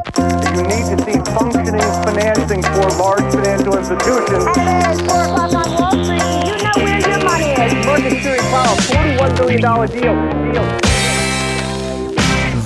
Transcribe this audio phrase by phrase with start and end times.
[0.00, 4.44] You need to see functioning financing for large financial institutions.
[4.56, 6.22] Hey, it's 4 o'clock on Wall Street.
[6.46, 7.72] You know where your money is.
[8.12, 10.52] Security Powell, $41 billion deal.
[10.52, 10.80] deal.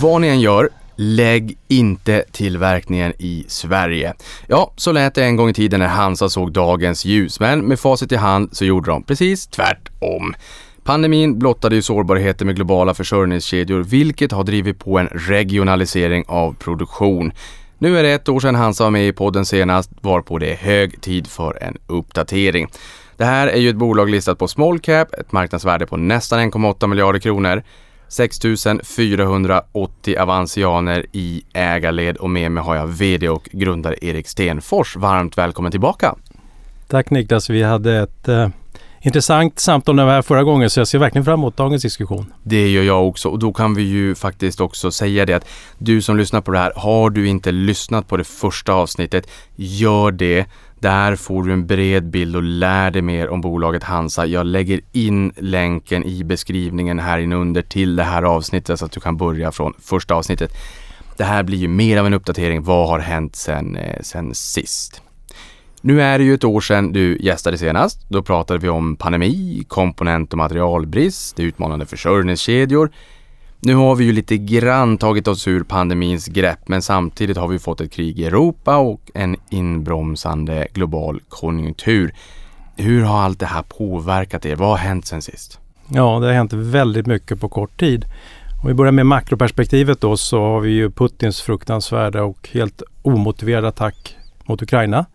[0.00, 4.14] Vad ni än gör, lägg inte tillverkningen i Sverige.
[4.46, 7.80] Ja, så lät det en gång i tiden när Hansa såg dagens ljus, men med
[7.80, 10.34] facit i hand så gjorde de precis tvärtom.
[10.84, 17.32] Pandemin blottade ju sårbarheter med globala försörjningskedjor, vilket har drivit på en regionalisering av produktion.
[17.78, 20.56] Nu är det ett år sedan Hansa var med i podden senast, varpå det är
[20.56, 22.68] hög tid för en uppdatering.
[23.16, 26.86] Det här är ju ett bolag listat på small cap, ett marknadsvärde på nästan 1,8
[26.86, 27.62] miljarder kronor.
[28.08, 28.38] 6
[28.84, 34.96] 480 avansianer i ägarled och med mig har jag VD och grundare Erik Stenfors.
[34.96, 36.14] Varmt välkommen tillbaka!
[36.88, 38.48] Tack Niklas, vi hade ett eh,
[39.04, 41.82] intressant samtal när vi var här förra gången så jag ser verkligen fram emot dagens
[41.82, 42.32] diskussion.
[42.42, 46.02] Det gör jag också och då kan vi ju faktiskt också säga det att du
[46.02, 50.46] som lyssnar på det här, har du inte lyssnat på det första avsnittet, gör det.
[50.78, 54.26] Där får du en bred bild och lär dig mer om bolaget Hansa.
[54.26, 59.00] Jag lägger in länken i beskrivningen här inunder till det här avsnittet så att du
[59.00, 60.50] kan börja från första avsnittet.
[61.16, 62.62] Det här blir ju mer av en uppdatering.
[62.62, 65.03] Vad har hänt sen, eh, sen sist?
[65.86, 68.06] Nu är det ju ett år sedan du gästade senast.
[68.08, 72.90] Då pratade vi om pandemi, komponent och materialbrist, utmanande försörjningskedjor.
[73.60, 77.58] Nu har vi ju lite grann tagit oss ur pandemins grepp men samtidigt har vi
[77.58, 82.14] fått ett krig i Europa och en inbromsande global konjunktur.
[82.76, 84.56] Hur har allt det här påverkat er?
[84.56, 85.60] Vad har hänt sen sist?
[85.88, 88.04] Ja, det har hänt väldigt mycket på kort tid.
[88.62, 93.68] Om vi börjar med makroperspektivet då så har vi ju Putins fruktansvärda och helt omotiverade
[93.68, 95.06] attack mot Ukraina.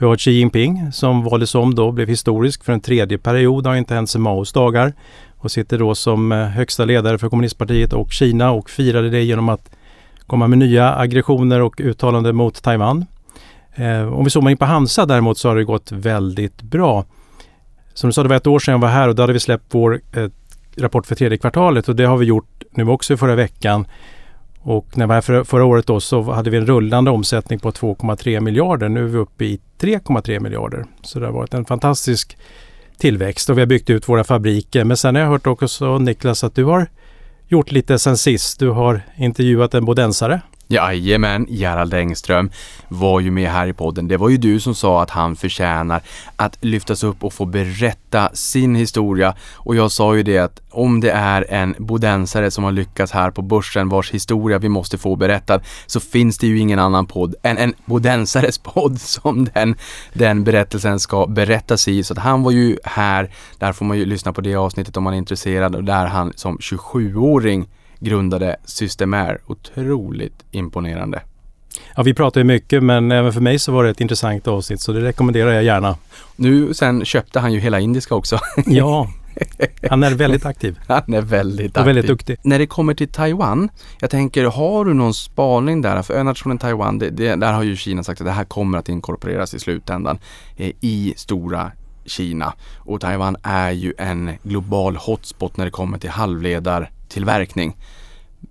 [0.00, 3.76] Vi har Xi Jinping som valdes om då, blev historisk för en tredje period, har
[3.76, 4.92] inte hänt sedan Maos dagar
[5.36, 9.48] och sitter då som eh, högsta ledare för kommunistpartiet och Kina och firade det genom
[9.48, 9.70] att
[10.26, 13.06] komma med nya aggressioner och uttalanden mot Taiwan.
[13.74, 17.04] Eh, om vi zoomar in på Hansa däremot så har det gått väldigt bra.
[17.94, 19.40] Som du sa, det var ett år sedan jag var här och då hade vi
[19.40, 20.28] släppt vår eh,
[20.76, 23.86] rapport för tredje kvartalet och det har vi gjort nu också förra veckan.
[24.60, 27.58] Och när vi var här för, förra året då så hade vi en rullande omsättning
[27.58, 28.88] på 2,3 miljarder.
[28.88, 30.84] Nu är vi uppe i 3,3 miljarder.
[31.02, 32.38] Så det har varit en fantastisk
[32.98, 34.84] tillväxt och vi har byggt ut våra fabriker.
[34.84, 36.86] Men sen har jag hört också Niklas att du har
[37.48, 38.60] gjort lite sen sist.
[38.60, 40.40] Du har intervjuat en bodensare.
[40.70, 42.50] Jajamän, Gerald Engström
[42.88, 44.08] var ju med här i podden.
[44.08, 46.02] Det var ju du som sa att han förtjänar
[46.36, 49.34] att lyftas upp och få berätta sin historia.
[49.54, 53.30] Och jag sa ju det att om det är en bodensare som har lyckats här
[53.30, 57.34] på börsen vars historia vi måste få berättad så finns det ju ingen annan podd
[57.42, 59.76] än en bodensares podd som den,
[60.12, 62.02] den berättelsen ska berättas i.
[62.02, 65.04] Så att han var ju här, där får man ju lyssna på det avsnittet om
[65.04, 67.68] man är intresserad och där han som 27-åring
[68.00, 69.38] grundade Systemair.
[69.46, 71.20] Otroligt imponerande.
[71.96, 74.80] Ja, vi pratar ju mycket men även för mig så var det ett intressant avsnitt
[74.80, 75.96] så det rekommenderar jag gärna.
[76.36, 78.38] Nu sen köpte han ju hela indiska också.
[78.66, 79.08] Ja,
[79.90, 80.78] han är väldigt aktiv.
[80.88, 81.86] Han är väldigt och aktiv.
[81.86, 82.36] väldigt duktig.
[82.42, 83.68] När det kommer till Taiwan,
[84.00, 86.02] jag tänker, har du någon spaning där?
[86.02, 88.88] För önationen Taiwan, det, det, där har ju Kina sagt att det här kommer att
[88.88, 90.18] inkorporeras i slutändan
[90.56, 91.72] eh, i stora
[92.04, 92.52] Kina.
[92.76, 96.10] Och Taiwan är ju en global hotspot när det kommer till
[97.08, 97.76] tillverkning.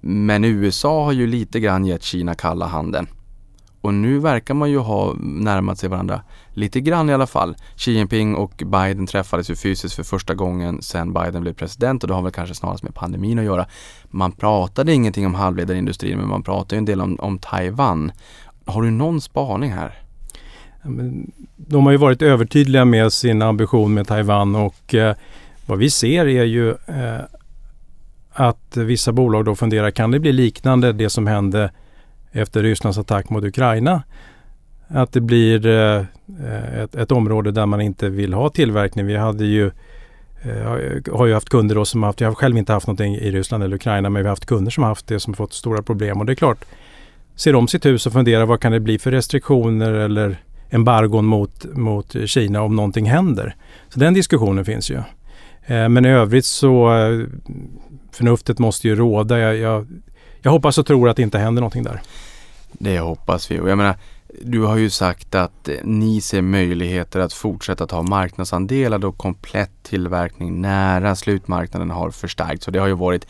[0.02, 3.08] Men USA har ju lite grann gett Kina kalla handen.
[3.82, 7.56] Och nu verkar man ju ha närmat sig varandra lite grann i alla fall.
[7.76, 12.08] Xi Jinping och Biden träffades ju fysiskt för första gången sedan Biden blev president och
[12.08, 13.66] det har väl kanske snarast med pandemin att göra.
[14.04, 18.12] Man pratade ingenting om halvledarindustrin men man pratade en del om, om Taiwan.
[18.66, 20.00] Har du någon spaning här?
[21.56, 25.16] De har ju varit övertydliga med sin ambition med Taiwan och eh,
[25.66, 27.22] vad vi ser är ju eh,
[28.40, 31.72] att vissa bolag då funderar, kan det bli liknande det som hände
[32.32, 34.04] efter Rysslands attack mot Ukraina?
[34.88, 36.04] Att det blir eh,
[36.82, 39.06] ett, ett, område där man inte vill ha tillverkning.
[39.06, 39.72] Vi hade ju
[40.42, 43.32] eh, har ju haft kunder då som haft, jag har själv inte haft någonting i
[43.32, 46.20] Ryssland eller Ukraina, men vi har haft kunder som haft det som fått stora problem.
[46.20, 46.66] Och det är klart,
[47.36, 50.38] ser om sitt hus och funderar vad kan det bli för restriktioner eller
[50.70, 53.56] embargon mot, mot Kina om någonting händer.
[53.90, 54.98] Så den diskussionen finns ju.
[55.66, 56.90] Eh, men i övrigt så
[58.18, 59.40] förnuftet måste ju råda.
[59.40, 59.88] Jag, jag,
[60.42, 62.02] jag hoppas och tror att det inte händer någonting där.
[62.72, 63.60] Det hoppas vi.
[63.60, 63.96] Och jag menar,
[64.42, 70.62] du har ju sagt att ni ser möjligheter att fortsätta ta marknadsandelar då komplett tillverkning
[70.62, 72.66] nära slutmarknaden har förstärkts.
[72.66, 73.28] Så det har ju varit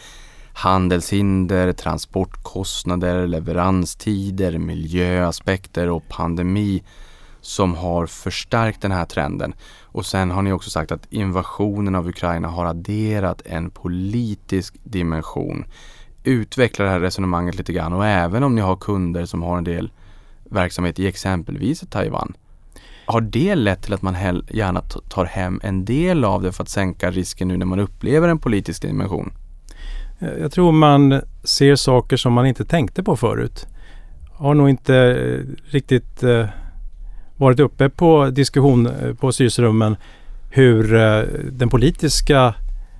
[0.53, 6.83] handelshinder, transportkostnader, leveranstider, miljöaspekter och pandemi
[7.47, 9.53] som har förstärkt den här trenden.
[9.81, 15.65] Och sen har ni också sagt att invasionen av Ukraina har adderat en politisk dimension.
[16.23, 19.63] utveckla det här resonemanget lite grann och även om ni har kunder som har en
[19.63, 19.91] del
[20.43, 22.33] verksamhet i exempelvis Taiwan.
[23.05, 26.69] Har det lett till att man gärna tar hem en del av det för att
[26.69, 29.33] sänka risken nu när man upplever en politisk dimension?
[30.19, 33.67] Eh, jag tror man ser saker som man inte tänkte på förut.
[34.33, 36.45] Har nog inte eh, riktigt eh,
[37.37, 39.95] varit uppe på diskussion eh, på styrelserummen
[40.51, 40.83] hur
[41.51, 42.53] den politiska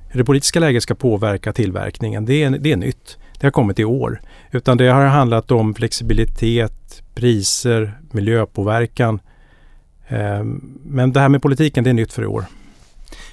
[0.10, 2.26] hur det politiska läget ska påverka tillverkningen.
[2.26, 3.18] Det är, det är nytt.
[3.40, 4.22] Det har kommit i år.
[4.52, 9.20] Utan det har handlat om flexibilitet, priser, miljöpåverkan.
[10.84, 12.46] Men det här med politiken, det är nytt för i år.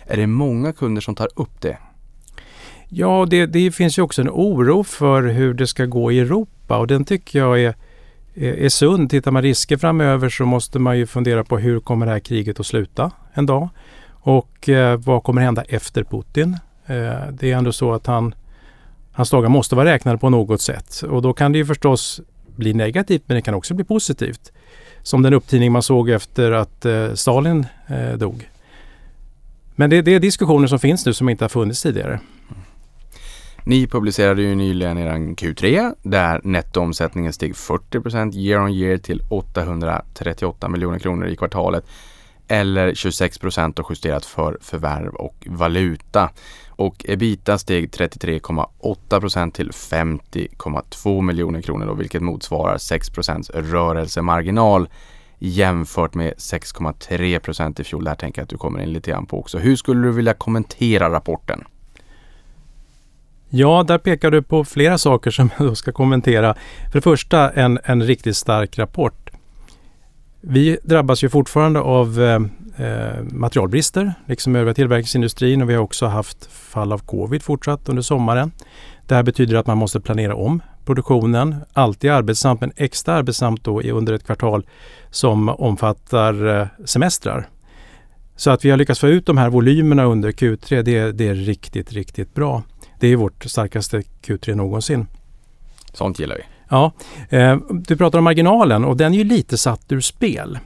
[0.06, 1.78] Är det många kunder som tar upp det?
[2.88, 6.78] Ja, det, det, finns ju också en oro för hur det ska gå i Europa
[6.78, 7.74] och den tycker jag är,
[8.34, 9.10] Eh, är, sund.
[9.10, 12.60] Tittar man risker framöver så måste man ju fundera på hur kommer det här kriget
[12.60, 13.68] att sluta en dag?
[14.10, 16.56] Och eh, vad kommer hända efter Putin?
[16.86, 18.34] Eh, det är ändå så att han,
[19.12, 22.20] hans dagar måste vara räknade på något sätt och då kan det ju förstås
[22.56, 24.52] bli negativt men det kan också bli positivt.
[25.02, 28.48] Som den upptidning man såg efter att eh, Stalin eh, dog.
[29.74, 32.20] Men det, det, är diskussioner som finns nu som inte har funnits tidigare.
[33.66, 40.68] Ni publicerade ju nyligen er Q3 där nettoomsättningen steg 40% year on year till 838
[40.68, 41.84] miljoner kronor i kvartalet
[42.48, 46.30] eller 26 procent och justerat för förvärv och valuta.
[46.68, 54.88] Och ebita steg 33,8 procent till 50,2 miljoner kronor då, vilket motsvarar 6 procents rörelsemarginal
[55.38, 58.04] jämfört med 6,3 procent i fjol.
[58.04, 59.58] Det här tänker jag att du kommer in lite grann på också.
[59.58, 61.64] Hur skulle du vilja kommentera rapporten?
[63.56, 66.54] Ja, där pekar du på flera saker som jag ska kommentera.
[66.92, 69.30] För det första en, en riktigt stark rapport.
[70.40, 72.40] Vi drabbas ju fortfarande av eh,
[72.86, 78.02] eh, materialbrister, liksom övriga tillverkningsindustrin och vi har också haft fall av covid fortsatt under
[78.02, 78.52] sommaren.
[79.06, 81.56] Det här betyder att man måste planera om produktionen.
[81.72, 84.66] Alltid arbetsamt, men extra arbetsamt då under ett kvartal
[85.10, 87.48] som omfattar eh, semestrar.
[88.36, 91.34] Så att vi har lyckats få ut de här volymerna under Q3, det, det är
[91.34, 92.62] riktigt, riktigt bra.
[93.04, 95.06] Det är vårt starkaste Q3 någonsin.
[95.92, 96.42] Sånt gillar vi.
[96.68, 96.92] Ja,
[97.28, 100.58] eh, du pratar om marginalen och den är ju lite satt ur spel.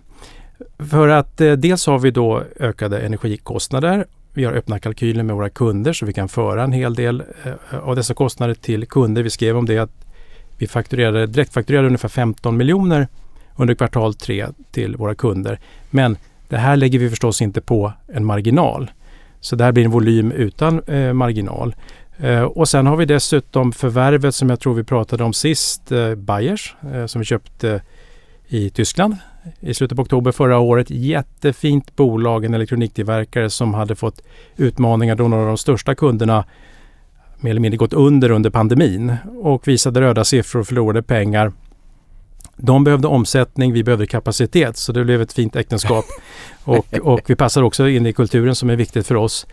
[0.79, 4.07] För att eh, dels har vi då ökade energikostnader.
[4.33, 7.79] Vi har öppna kalkyler med våra kunder så vi kan föra en hel del eh,
[7.83, 9.23] av dessa kostnader till kunder.
[9.23, 10.07] Vi skrev om det att
[10.59, 13.09] vi fakturerade, direktfakturerade ungefär 15 miljoner
[13.57, 15.61] under kvartal 3 till våra kunder.
[15.91, 16.17] Men
[16.49, 18.91] det här lägger vi förstås inte på en marginal.
[19.41, 21.75] Så det här blir en volym utan eh, marginal.
[22.21, 26.15] Eh, och sen har vi dessutom förvärvet som jag tror vi pratade om sist, eh,
[26.15, 27.83] Bayers, eh, som vi köpte
[28.49, 29.17] i Tyskland
[29.61, 30.91] i slutet på oktober förra året.
[30.91, 34.23] Jättefint bolag, en elektroniktillverkare som hade fått
[34.57, 36.45] utmaningar då några av de största kunderna
[37.41, 41.53] mer eller mindre gått under under pandemin och visade röda siffror och förlorade pengar.
[42.57, 46.05] De behövde omsättning, vi behövde kapacitet så det blev ett fint äktenskap.
[46.65, 49.47] och, och vi passar också in i kulturen som är viktigt för oss.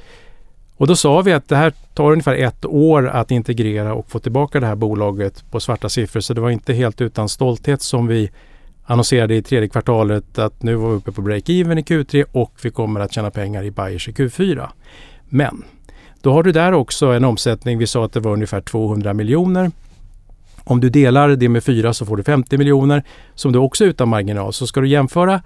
[0.77, 4.19] Och då sa vi att det här tar ungefär ett år att integrera och få
[4.19, 6.21] tillbaka det här bolaget på svarta siffror.
[6.21, 8.31] Så det var inte helt utan stolthet som vi
[8.85, 12.71] annonserade i tredje kvartalet att nu var vi uppe på break-even i Q3 och vi
[12.71, 14.67] kommer att tjäna pengar i Bayers i Q4.
[15.29, 15.63] Men
[16.21, 17.77] då har du där också en omsättning.
[17.77, 19.71] Vi sa att det var ungefär 200 miljoner.
[20.63, 23.03] Om du delar det med fyra så får du 50 miljoner
[23.35, 24.53] som du också är utan marginal.
[24.53, 25.41] Så ska du jämföra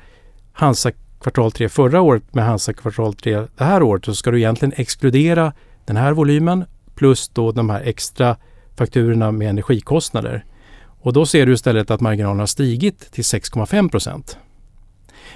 [0.54, 4.38] Hansa kvartal 3 förra året med Hansa kvartal 3 det här året så ska du
[4.38, 5.54] egentligen exkludera
[5.86, 8.36] den här volymen plus då de här extra
[8.76, 10.46] fakturorna med energikostnader.
[11.02, 14.38] Och då ser du istället att marginalen har stigit till 6,5 procent.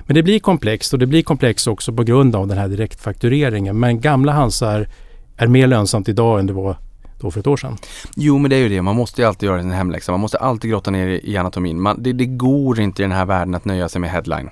[0.01, 3.79] Men det blir komplext och det blir komplext också på grund av den här direktfaktureringen.
[3.79, 4.89] Men gamla Hansa är,
[5.37, 6.77] är mer lönsamt idag än det var
[7.19, 7.77] då för ett år sedan.
[8.15, 10.11] Jo men det är ju det, man måste ju alltid göra sin hemläxa.
[10.11, 11.81] Man måste alltid grotta ner i anatomin.
[11.81, 14.49] Man, det, det går inte i den här världen att nöja sig med headline.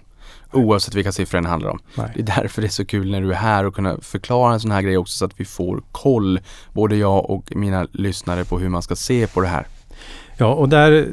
[0.54, 1.80] Oavsett vilka siffror den handlar om.
[1.96, 2.12] Nej.
[2.16, 4.60] Det är därför det är så kul när du är här och kunna förklara en
[4.60, 6.40] sån här grej också så att vi får koll,
[6.74, 9.66] både jag och mina lyssnare på hur man ska se på det här.
[10.38, 11.08] Ja, och där,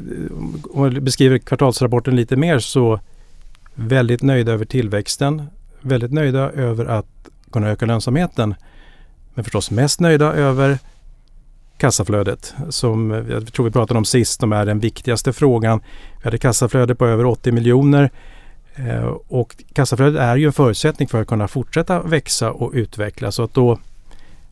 [0.71, 2.99] om jag beskriver kvartalsrapporten lite mer så
[3.75, 5.45] väldigt nöjda över tillväxten,
[5.81, 8.55] väldigt nöjda över att kunna öka lönsamheten.
[9.33, 10.79] Men förstås mest nöjda över
[11.77, 15.81] kassaflödet som jag tror vi pratade om sist, som är den viktigaste frågan.
[16.17, 18.11] Vi hade kassaflöde på över 80 miljoner
[18.87, 23.35] Eh, och kassaflödet är ju en förutsättning för att kunna fortsätta växa och utvecklas.
[23.35, 23.79] Så att då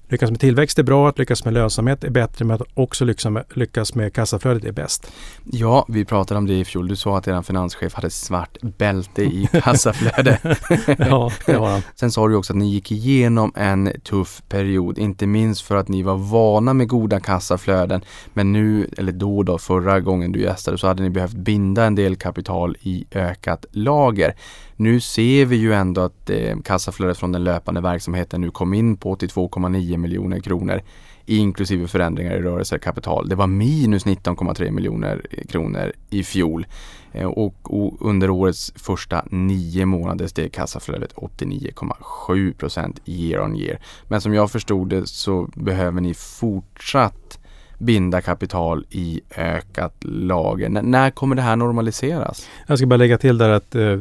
[0.09, 3.25] lyckas med tillväxt är bra, att lyckas med lönsamhet är bättre men att också lyckas
[3.25, 5.11] med, lyckas med kassaflödet är bäst.
[5.43, 6.87] Ja, vi pratade om det i fjol.
[6.87, 10.39] Du sa att er finanschef hade svart bälte i kassaflöde.
[10.97, 11.81] ja, det har han.
[11.95, 15.87] Sen sa du också att ni gick igenom en tuff period, inte minst för att
[15.87, 18.01] ni var vana med goda kassaflöden.
[18.33, 21.95] Men nu, eller då då, förra gången du gästade så hade ni behövt binda en
[21.95, 24.35] del kapital i ökat lager.
[24.79, 28.98] Nu ser vi ju ändå att eh, kassaflödet från den löpande verksamheten nu kom in
[28.98, 30.81] på 82,9 miljoner kronor
[31.27, 33.29] inklusive förändringar i rörelsekapital.
[33.29, 36.65] Det var minus 19,3 miljoner eh, kronor i fjol
[37.12, 43.79] eh, och, och, under årets första nio månader steg kassaflödet 89,7 procent year on year.
[44.07, 47.39] Men som jag förstod det så behöver ni fortsatt
[47.79, 50.65] binda kapital i ökat lager.
[50.65, 52.50] N när kommer det här normaliseras?
[52.67, 54.00] Jag ska bara lägga till där att eh,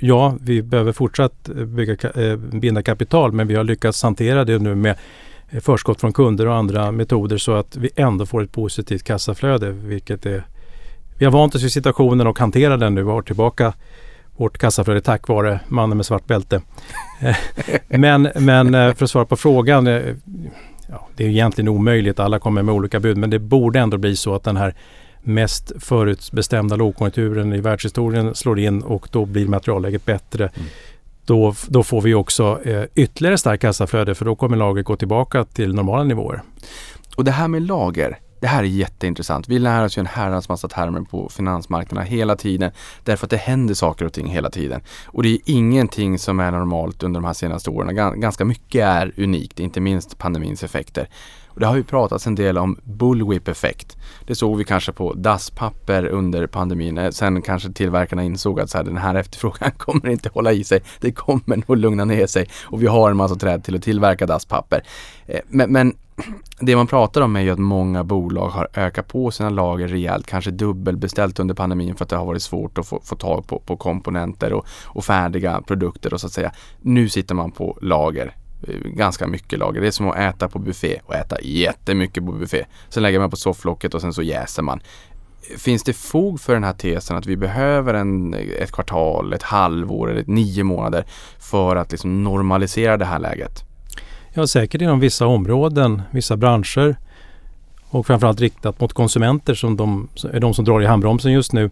[0.00, 4.58] ja, vi behöver fortsatt eh, bygga, eh, binda kapital men vi har lyckats hantera det
[4.58, 4.96] nu med
[5.50, 9.70] eh, förskott från kunder och andra metoder så att vi ändå får ett positivt kassaflöde.
[9.70, 10.44] Vilket är,
[11.18, 13.02] vi har vant oss vid situationen och hanterar den nu.
[13.02, 13.72] Vi har tillbaka
[14.36, 16.62] vårt kassaflöde tack vare mannen med svart bälte.
[17.88, 19.86] men, men för att svara på frågan.
[20.88, 23.16] Ja, det är egentligen omöjligt, alla kommer med olika bud.
[23.16, 24.74] Men det borde ändå bli så att den här
[25.22, 30.50] mest förutbestämda lågkonjunkturen i världshistorien slår in och då blir materialläget bättre.
[30.54, 30.66] Mm
[31.30, 35.44] då, då får vi också eh, ytterligare starkt kassaflöde för då kommer lagret gå tillbaka
[35.44, 36.42] till normala nivåer.
[37.16, 39.48] Och det här med lager, det här är jätteintressant.
[39.48, 42.70] Vi lär oss ju en herrans massa termer på finansmarknaderna hela tiden
[43.04, 44.80] därför att det händer saker och ting hela tiden.
[45.06, 48.20] Och det är ingenting som är normalt under de här senaste åren.
[48.20, 51.08] Ganska mycket är unikt, inte minst pandemins effekter.
[51.54, 53.96] Och det har ju pratats en del om bullwhip-effekt.
[54.26, 56.98] Det såg vi kanske på dasspapper under pandemin.
[56.98, 60.64] Eh, sen kanske tillverkarna insåg att så här, den här efterfrågan kommer inte hålla i
[60.64, 60.82] sig.
[61.00, 64.26] Det kommer nog lugna ner sig och vi har en massa träd till att tillverka
[64.26, 64.82] dasspapper.
[65.26, 65.94] Eh, men, men
[66.60, 70.26] det man pratar om är ju att många bolag har ökat på sina lager rejält,
[70.26, 73.58] kanske dubbelbeställt under pandemin för att det har varit svårt att få, få tag på,
[73.58, 76.52] på komponenter och, och färdiga produkter och så att säga.
[76.80, 78.34] Nu sitter man på lager
[78.68, 79.80] Eh, ganska mycket lager.
[79.80, 82.64] Det är som att äta på buffé och äta jättemycket på buffé.
[82.88, 84.80] Sen lägger man på sofflocket och sen så jäser man.
[85.58, 90.10] Finns det fog för den här tesen att vi behöver en, ett kvartal, ett halvår
[90.10, 91.04] eller ett nio månader
[91.38, 93.64] för att liksom normalisera det här läget?
[94.34, 96.96] Ja, säkert inom vissa områden, vissa branscher
[97.90, 101.70] och framförallt riktat mot konsumenter som de, är de som drar i handbromsen just nu.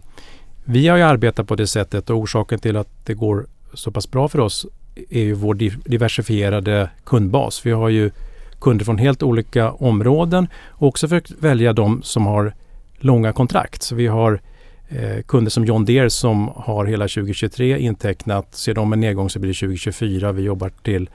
[0.63, 4.11] Vi har ju arbetat på det sättet och orsaken till att det går så pass
[4.11, 4.65] bra för oss
[5.09, 5.53] är ju vår
[5.89, 7.65] diversifierade kundbas.
[7.65, 8.11] Vi har ju
[8.59, 12.53] kunder från helt olika områden och också försökt välja de som har
[12.97, 13.83] långa kontrakt.
[13.83, 14.41] Så vi har
[14.89, 18.55] eh, kunder som John Deere som har hela 2023 intecknat.
[18.55, 20.31] Ser de en nedgång så blir det 2024.
[20.31, 21.09] Vi jobbar till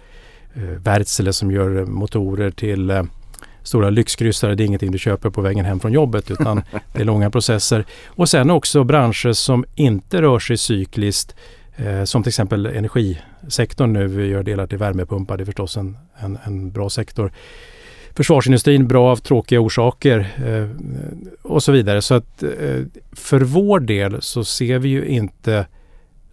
[0.54, 3.02] eh, Wärtsilä som gör motorer till eh,
[3.62, 4.54] stora lyxkryssare.
[4.54, 6.62] Det är ingenting du köper på vägen hem från jobbet utan
[6.92, 7.84] det är långa processer.
[8.06, 11.34] Och sen också branscher som inte rör sig cykliskt
[11.76, 12.66] Eh, som till exempel
[13.48, 15.36] sektorn nu gör delar till värmepumpar.
[15.36, 17.32] Det är förstås en, en, en bra sektor.
[18.16, 20.68] Försvarsindustrin bra av tråkiga orsaker eh,
[21.42, 22.02] och så vidare.
[22.02, 22.82] Så att eh,
[23.12, 25.66] för vår del så ser vi ju inte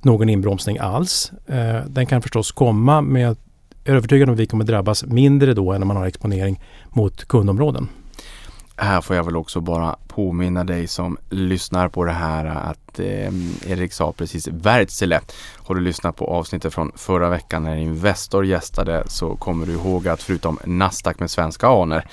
[0.02, 1.32] någon inbromsning alls.
[1.48, 3.38] Eh, den kan förstås komma men jag
[3.84, 7.26] är övertygad om att vi kommer drabbas mindre då än om man har exponering mot
[7.26, 7.88] kundområden.
[8.76, 13.34] Här får jag väl också bara påminna dig som lyssnar på det här att eh,
[13.72, 15.22] Erik sa precis Wärtsilä.
[15.58, 20.08] Har du lyssnat på avsnittet från förra veckan när Investor gästade så kommer du ihåg
[20.08, 22.08] att förutom Nasdaq med svenska aner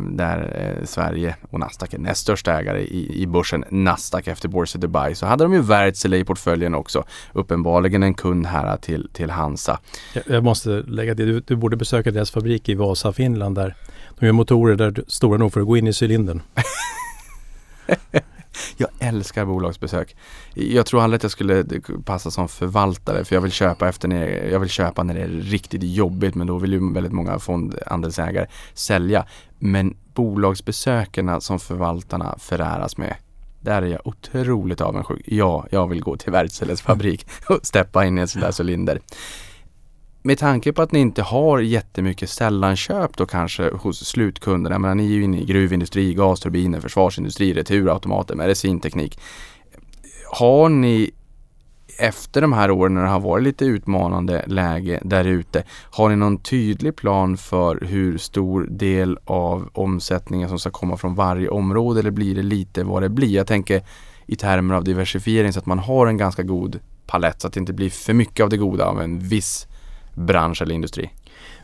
[0.00, 4.78] där eh, Sverige och Nasdaq är näst största ägare i, i börsen Nasdaq efter Borsa
[4.78, 7.04] Dubai så hade de ju Wärtsilä i portföljen också.
[7.32, 9.80] Uppenbarligen en kund här till, till Hansa.
[10.14, 13.74] Jag, jag måste lägga till, du, du borde besöka deras fabrik i Vasa, Finland där
[14.18, 16.42] de gör motorer där stora nog för att gå in i cylindern.
[18.76, 20.16] jag älskar bolagsbesök.
[20.54, 21.64] Jag tror aldrig att jag skulle
[22.04, 25.28] passa som förvaltare för jag vill köpa efter när jag vill köpa när det är
[25.28, 29.26] riktigt jobbigt men då vill ju väldigt många fondandelsägare sälja.
[29.58, 33.16] Men bolagsbesökerna som förvaltarna föräras med
[33.60, 35.22] där är jag otroligt avundsjuk.
[35.26, 39.00] Ja, jag vill gå till Wärtsiläs fabrik och steppa in i en sån där cylinder
[40.26, 45.04] med tanke på att ni inte har jättemycket sällanköp då kanske hos slutkunderna, men ni
[45.04, 49.20] är ju inne i gruvindustri, gasturbiner, försvarsindustri, returautomater, medicinteknik.
[50.32, 51.10] Har ni
[51.98, 56.16] efter de här åren när det har varit lite utmanande läge där ute, har ni
[56.16, 62.00] någon tydlig plan för hur stor del av omsättningen som ska komma från varje område
[62.00, 63.34] eller blir det lite vad det blir?
[63.34, 63.82] Jag tänker
[64.26, 67.60] i termer av diversifiering så att man har en ganska god palett så att det
[67.60, 69.66] inte blir för mycket av det goda av en viss
[70.16, 71.10] bransch eller industri?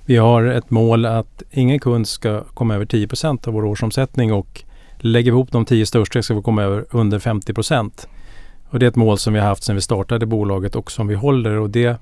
[0.07, 4.65] Vi har ett mål att ingen kund ska komma över 10% av vår årsomsättning och
[4.99, 7.53] lägger vi ihop de 10 största ska vi komma över under 50
[8.69, 11.07] Och det är ett mål som vi har haft sedan vi startade bolaget och som
[11.07, 12.01] vi håller och det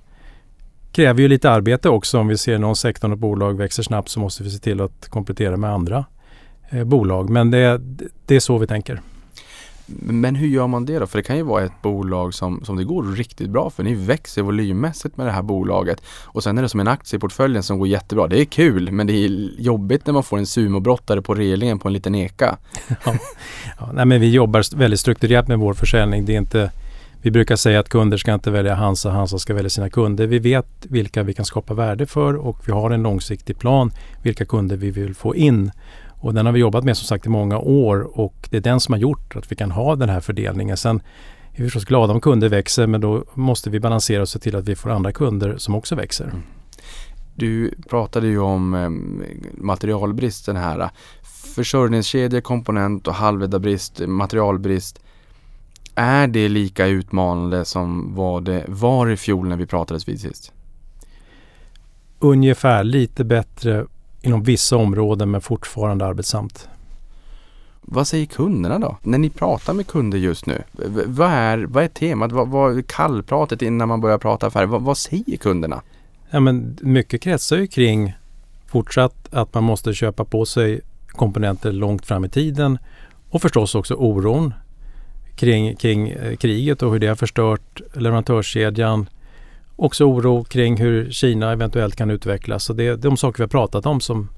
[0.93, 2.19] kräver ju lite arbete också.
[2.19, 5.09] Om vi ser någon sektor och bolag växer snabbt så måste vi se till att
[5.09, 6.05] komplettera med andra
[6.71, 7.31] eh, bolag.
[7.31, 7.81] Men det,
[8.27, 9.01] det är så vi tänker.
[9.99, 11.07] Men hur gör man det då?
[11.07, 13.83] För det kan ju vara ett bolag som, som det går riktigt bra för.
[13.83, 16.03] Ni växer volymmässigt med det här bolaget.
[16.25, 18.27] Och sen är det som en aktie i portföljen som går jättebra.
[18.27, 21.89] Det är kul men det är jobbigt när man får en sumobrottare på relingen på
[21.89, 22.59] en liten eka.
[23.05, 23.15] ja.
[23.79, 26.25] ja, nej, men vi jobbar väldigt strukturerat med vår försäljning.
[26.25, 26.71] Det är inte,
[27.23, 30.27] vi brukar säga att kunder ska inte välja Hansa, Hansa ska välja sina kunder.
[30.27, 33.93] Vi vet vilka vi kan skapa värde för och vi har en långsiktig plan
[34.23, 35.71] vilka kunder vi vill få in.
[36.21, 38.81] Och den har vi jobbat med som sagt i många år och det är den
[38.81, 40.77] som har gjort att vi kan ha den här fördelningen.
[40.77, 41.03] Sen
[41.53, 44.57] är vi förstås glada om kunder växer men då måste vi balansera och se till
[44.57, 46.25] att vi får andra kunder som också växer.
[46.25, 46.43] Mm.
[47.35, 48.91] Du pratade ju om eh,
[49.65, 50.91] materialbristen här.
[51.55, 55.01] Försörjningskedja, komponent och halvledarbrist, materialbrist.
[55.95, 60.53] Är det lika utmanande som vad det var i fjol när vi pratades vid sist?
[62.19, 63.87] Ungefär lite bättre
[64.23, 66.69] inom vissa områden men fortfarande arbetsamt.
[67.81, 68.97] Vad säger kunderna då?
[69.03, 70.63] När ni pratar med kunder just nu,
[71.07, 72.33] vad är, vad är temat?
[72.33, 74.67] Vad, vad kallpratet innan man börjar prata affärer?
[74.67, 75.83] Vad, vad säger kunderna?
[76.31, 78.15] Ja, men mycket kretsar ju kring
[78.67, 82.79] fortsatt att man måste köpa på sig komponenter långt fram i tiden
[83.31, 84.55] och förstås också oron
[85.37, 89.09] kring, kring eh, kriget och hur det har förstört leverantörskedjan
[89.81, 92.65] också oro kring hur Kina eventuellt kan utvecklas.
[92.65, 94.29] Så det är de saker vi har pratat om som,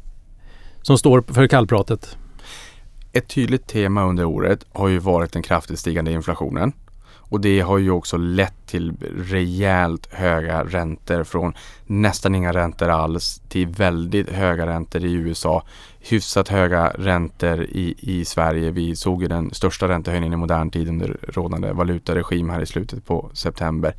[0.83, 2.17] som står för kallpratet.
[3.13, 6.73] Ett tydligt tema under året har ju varit den kraftigt stigande inflationen.
[7.05, 11.55] Och det har ju också lett till rejält höga räntor från
[11.87, 15.67] nästan inga räntor alls till väldigt höga räntor i USA.
[16.01, 18.71] Hyfsat höga räntor i, i Sverige.
[18.71, 23.07] Vi såg ju den största räntehöjningen i modern tid under rådande valutaregim här i slutet
[23.07, 23.95] på september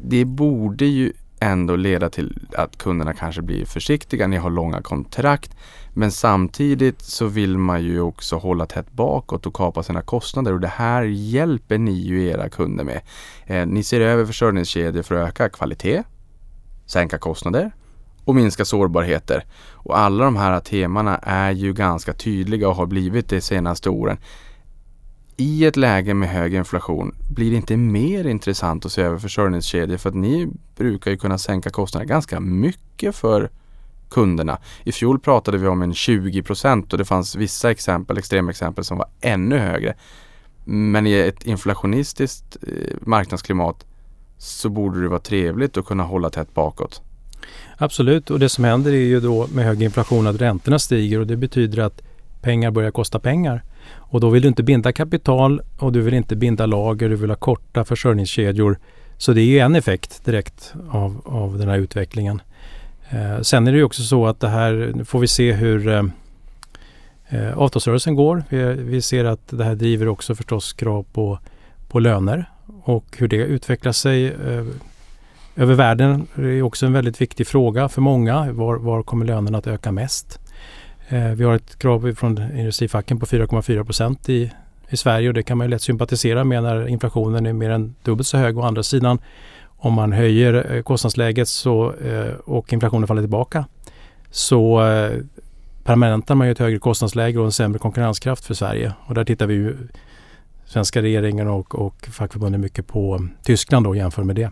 [0.00, 4.26] det borde ju ändå leda till att kunderna kanske blir försiktiga.
[4.26, 5.56] Ni har långa kontrakt.
[5.94, 10.60] Men samtidigt så vill man ju också hålla tätt bakåt och kapa sina kostnader och
[10.60, 13.00] det här hjälper ni ju era kunder med.
[13.46, 16.02] Eh, ni ser över försörjningskedjor för att öka kvalitet,
[16.86, 17.70] sänka kostnader
[18.24, 19.44] och minska sårbarheter.
[19.72, 23.90] Och alla de här temana är ju ganska tydliga och har blivit det de senaste
[23.90, 24.18] åren
[25.40, 29.96] i ett läge med hög inflation blir det inte mer intressant att se över försörjningskedjor
[29.96, 33.50] för att ni brukar ju kunna sänka kostnaderna ganska mycket för
[34.10, 34.58] kunderna.
[34.84, 38.98] I fjol pratade vi om en 20 procent och det fanns vissa exempel, extremexempel som
[38.98, 39.94] var ännu högre.
[40.64, 43.86] Men i ett inflationistiskt eh, marknadsklimat
[44.38, 47.02] så borde det vara trevligt att kunna hålla tätt bakåt.
[47.76, 51.26] Absolut och det som händer är ju då med hög inflation att räntorna stiger och
[51.26, 52.02] det betyder att
[52.40, 53.62] pengar börjar kosta pengar.
[53.90, 57.30] Och då vill du inte binda kapital och du vill inte binda lager, du vill
[57.30, 58.78] ha korta försörjningskedjor.
[59.16, 62.42] Så det är en effekt direkt av, av den här utvecklingen.
[63.10, 65.88] Eh, sen är det ju också så att det här, nu får vi se hur
[65.88, 66.02] eh,
[67.28, 68.44] eh, avtalsrörelsen går.
[68.48, 71.38] Vi, vi, ser att det här driver också förstås krav på,
[71.88, 72.50] på löner
[72.82, 74.66] och hur det utvecklar sig eh,
[75.56, 78.52] över världen är också en väldigt viktig fråga för många.
[78.52, 80.40] Var, var kommer lönerna att öka mest?
[81.08, 84.52] Eh, vi har ett krav från industrifacken på 4,4 procent i,
[84.88, 87.94] i Sverige och det kan man ju lätt sympatisera med när inflationen är mer än
[88.02, 88.58] dubbelt så hög.
[88.58, 89.18] Å andra sidan
[89.76, 93.64] om man höjer eh, kostnadsläget så, eh, och inflationen faller tillbaka
[94.30, 94.80] så
[95.84, 98.92] permanentar man ju ett högre kostnadsläge och en sämre konkurrenskraft för Sverige.
[99.06, 99.76] Och där tittar vi ju
[100.64, 104.50] svenska regeringen och, och fackförbunden mycket på Tyskland och jämför med det.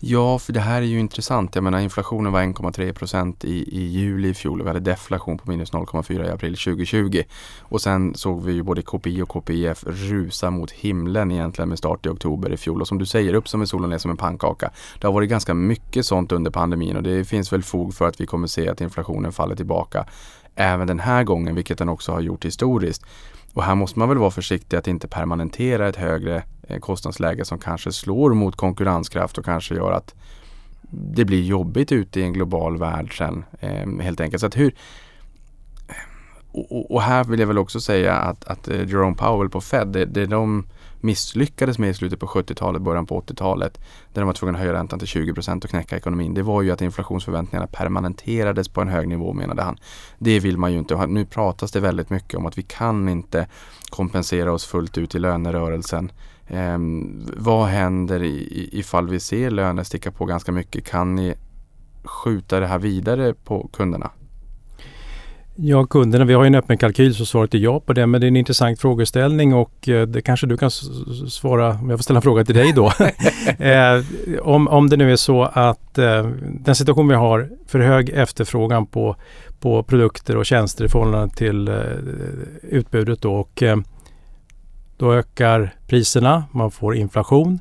[0.00, 1.54] Ja, för det här är ju intressant.
[1.54, 5.38] Jag menar inflationen var 1,3 procent i, i juli i fjol och vi hade deflation
[5.38, 7.22] på minus 0,4 i april 2020.
[7.60, 12.06] Och sen såg vi ju både KPI och KPIF rusa mot himlen egentligen med start
[12.06, 12.80] i oktober i fjol.
[12.80, 14.70] Och som du säger, upp som en sol och ner som en pannkaka.
[15.00, 18.20] Det har varit ganska mycket sånt under pandemin och det finns väl fog för att
[18.20, 20.06] vi kommer se att inflationen faller tillbaka
[20.56, 23.02] även den här gången, vilket den också har gjort historiskt.
[23.56, 27.58] Och här måste man väl vara försiktig att inte permanentera ett högre eh, kostnadsläge som
[27.58, 30.14] kanske slår mot konkurrenskraft och kanske gör att
[30.90, 34.40] det blir jobbigt ute i en global värld sen eh, helt enkelt.
[34.40, 34.74] Så att hur,
[35.88, 40.04] eh, och, här vill jag väl också säga att, att Jerome Powell på Fed, det,
[40.04, 40.66] det de
[41.06, 43.80] misslyckades med i slutet på 70-talet, början på 80-talet,
[44.12, 46.70] där de var tvungna att höja räntan till 20% och knäcka ekonomin, det var ju
[46.70, 49.78] att inflationsförväntningarna permanenterades på en hög nivå menade han.
[50.18, 51.06] Det vill man ju inte.
[51.06, 53.48] Nu pratas det väldigt mycket om att vi kan inte
[53.90, 56.12] kompensera oss fullt ut i lönerörelsen.
[56.46, 56.78] Eh,
[57.36, 60.84] vad händer i, ifall vi ser löner sticka på ganska mycket?
[60.84, 61.34] Kan ni
[62.04, 64.10] skjuta det här vidare på kunderna?
[65.58, 68.06] Ja, kunderna, vi har ju en öppen kalkyl så svaret är ja på det.
[68.06, 71.98] Men det är en intressant frågeställning och eh, det kanske du kan svara, om jag
[71.98, 72.86] får ställa en fråga till dig då.
[73.64, 74.02] eh,
[74.42, 78.86] om, om det nu är så att eh, den situation vi har för hög efterfrågan
[78.86, 79.16] på,
[79.60, 81.74] på produkter och tjänster i förhållande till eh,
[82.62, 83.62] utbudet då och
[84.96, 87.60] då ökar priserna, man får inflation.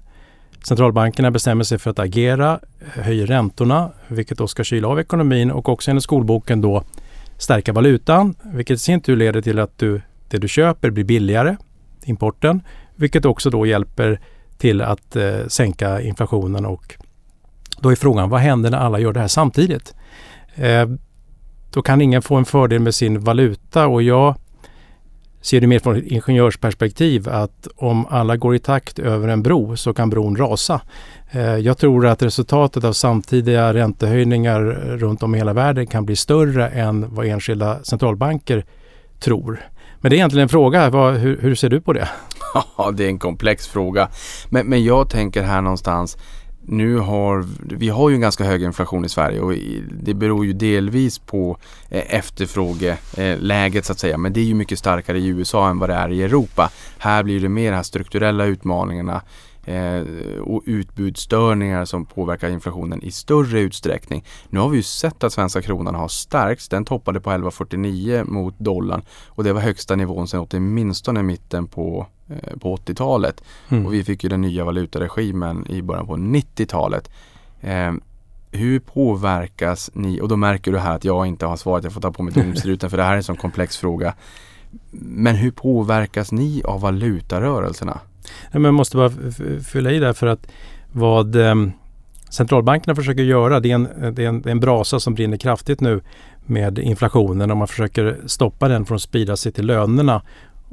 [0.64, 5.70] Centralbankerna bestämmer sig för att agera, höjer räntorna, vilket då ska kyla av ekonomin och
[5.70, 6.84] också enligt skolboken då
[7.38, 11.56] stärka valutan, vilket i sin tur leder till att du, det du köper blir billigare,
[12.06, 12.62] importen,
[12.96, 14.20] vilket också då hjälper
[14.58, 16.96] till att eh, sänka inflationen och
[17.80, 19.96] då är frågan vad händer när alla gör det här samtidigt?
[20.56, 20.90] Eh,
[21.74, 24.36] då kan ingen få en fördel med sin valuta och jag
[25.46, 29.78] ser det mer från ett ingenjörsperspektiv att om alla går i takt över en bro
[29.78, 30.82] så kan bron rasa.
[31.32, 34.62] Eh, jag tror att resultatet av samtidiga räntehöjningar
[34.98, 38.66] runt om i hela världen kan bli större än vad enskilda centralbanker
[39.20, 39.66] tror.
[40.02, 40.90] Men det är egentligen en fråga.
[40.90, 42.10] Vad, hur, hur, ser du på det?
[42.78, 44.10] Ja, det är en komplex fråga.
[44.50, 46.18] Men, men jag tänker här någonstans
[46.68, 49.54] nu har vi har ju en ganska hög inflation i Sverige och
[49.92, 51.58] det beror ju delvis på
[51.90, 54.18] eh, efterfrågeläget eh, så att säga.
[54.18, 56.70] Men det är ju mycket starkare i USA än vad det är i Europa.
[56.98, 59.22] Här blir det mer de här strukturella utmaningarna
[60.42, 64.24] och utbudsstörningar som påverkar inflationen i större utsträckning.
[64.50, 66.70] Nu har vi ju sett att svenska kronan har stärkts.
[66.70, 72.08] Den toppade på 11,49 mot dollarn och det var högsta nivån sedan åtminstone mitten på
[72.30, 73.44] Eh, på 80-talet.
[73.70, 73.86] Mm.
[73.86, 77.10] Och vi fick ju den nya valutaregimen i början på 90-talet.
[77.62, 77.94] Eh,
[78.52, 82.02] hur påverkas ni, och då märker du här att jag inte har svarat, jag får
[82.02, 84.14] ta på mig domstruten för det här är en sån komplex fråga.
[84.92, 88.00] Men hur påverkas ni av valutarörelserna?
[88.52, 89.12] Men jag måste bara
[89.64, 90.48] fylla i där för att
[90.92, 91.56] vad eh,
[92.30, 95.38] centralbankerna försöker göra det är, en, det, är en, det är en brasa som brinner
[95.38, 96.02] kraftigt nu
[96.46, 100.22] med inflationen och man försöker stoppa den från att sprida sig till lönerna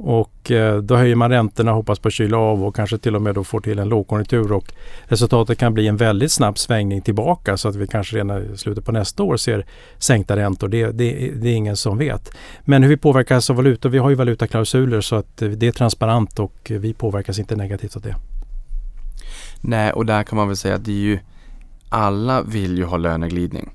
[0.05, 3.21] och eh, då höjer man räntorna, hoppas på att kyla av och kanske till och
[3.21, 7.57] med då får till en lågkonjunktur och resultatet kan bli en väldigt snabb svängning tillbaka
[7.57, 9.65] så att vi kanske redan i slutet på nästa år ser
[9.97, 10.67] sänkta räntor.
[10.67, 12.31] Det, det, det är ingen som vet.
[12.61, 15.71] Men hur vi påverkas av valuta, vi har ju valutaklausuler så att eh, det är
[15.71, 18.15] transparent och vi påverkas inte negativt av det.
[19.61, 21.19] Nej, och där kan man väl säga att det är ju
[21.89, 23.69] alla vill ju ha löneglidning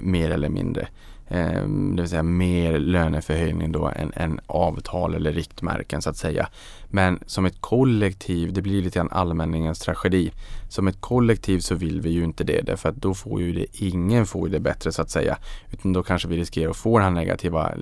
[0.00, 0.88] mer eller mindre.
[1.32, 6.48] Eh, det vill säga mer löneförhöjning då än, än avtal eller riktmärken så att säga.
[6.88, 10.32] Men som ett kollektiv, det blir lite grann allmänningens tragedi.
[10.68, 13.66] Som ett kollektiv så vill vi ju inte det därför att då får ju det,
[13.72, 15.38] ingen får det bättre så att säga.
[15.70, 17.72] Utan då kanske vi riskerar att få den här negativa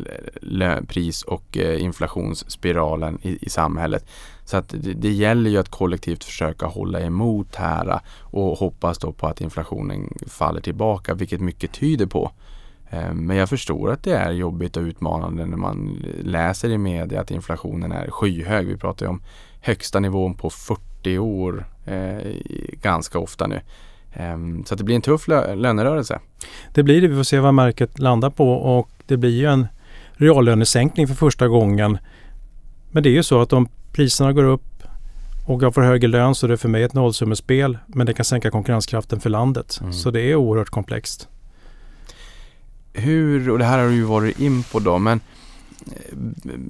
[0.61, 4.07] eh, pris och eh, inflationsspiralen i, i samhället.
[4.45, 9.13] Så att det, det, gäller ju att kollektivt försöka hålla emot här och hoppas då
[9.13, 12.33] på att inflationen faller tillbaka, vilket mycket tyder på.
[12.91, 17.21] Eh, men jag förstår att det är jobbigt och utmanande när man läser i media
[17.21, 18.67] att inflationen är skyhög.
[18.67, 19.23] Vi pratar ju om
[19.61, 22.19] högsta nivån på 40 år eh,
[22.83, 23.61] ganska ofta nu.
[24.13, 26.21] Eh, så det blir en tuff lö lönerörelse.
[26.75, 27.09] Det blir det.
[27.09, 29.67] Vi får se vad märket landar på och det blir ju en
[30.13, 31.99] reallönesänkning för första gången.
[32.91, 34.63] Men det är ju så att om priserna går upp
[35.47, 38.25] och jag får högre lön så är det för mig ett nollsummespel men det kan
[38.25, 39.79] sänka konkurrenskraften för landet.
[39.81, 39.93] Mm.
[39.93, 41.29] Så det är oerhört komplext
[42.93, 45.21] hur, och det här har du ju varit in på då, men
[45.87, 46.17] eh,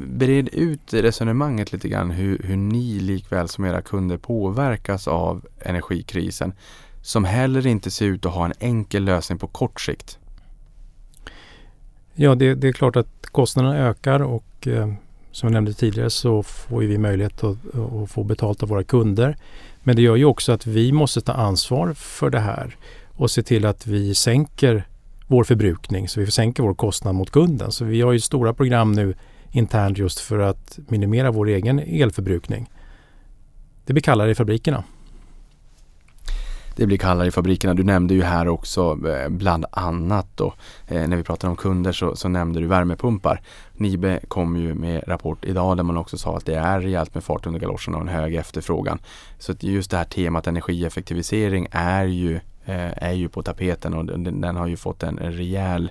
[0.07, 6.53] bred ut resonemanget lite grann hur, hur ni likväl som era kunder påverkas av energikrisen
[7.03, 10.19] som heller inte ser ut att ha en enkel lösning på kort sikt.
[12.15, 14.93] Ja, det, det är klart att kostnaderna ökar och eh,
[15.33, 17.57] som jag nämnde tidigare så får vi möjlighet att,
[18.03, 19.37] att, få betalt av våra kunder.
[19.83, 22.77] Men det gör ju också att vi måste ta ansvar för det här
[23.17, 24.85] och se till att vi sänker
[25.31, 27.73] vår förbrukning så vi sänker vår kostnad mot kunden.
[27.73, 29.15] Så vi har ju stora program nu
[29.51, 32.71] internt just för att minimera vår egen elförbrukning.
[33.85, 34.85] Det blir kallare i fabrikerna.
[36.77, 37.75] Det blir kallare i fabrikerna.
[37.75, 40.55] Du nämnde ju här också eh, bland annat då
[40.89, 43.43] eh, när vi pratar om kunder så, så, nämnde du värmepumpar.
[43.73, 47.25] Nibe kom ju med rapport idag där man också sa att det är rejält med
[47.25, 48.99] fart under galoscherna och en hög efterfrågan.
[49.39, 52.41] Så just det här temat energieffektivisering är ju
[52.71, 55.91] Eh, är ju på tapeten och den, den har ju fått en, rejäl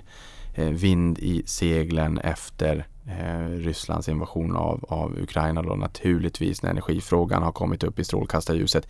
[0.54, 7.42] eh, vind i seglen efter eh, Rysslands invasion av, av Ukraina då naturligtvis när energifrågan
[7.42, 8.88] har kommit upp i strålkastarljuset.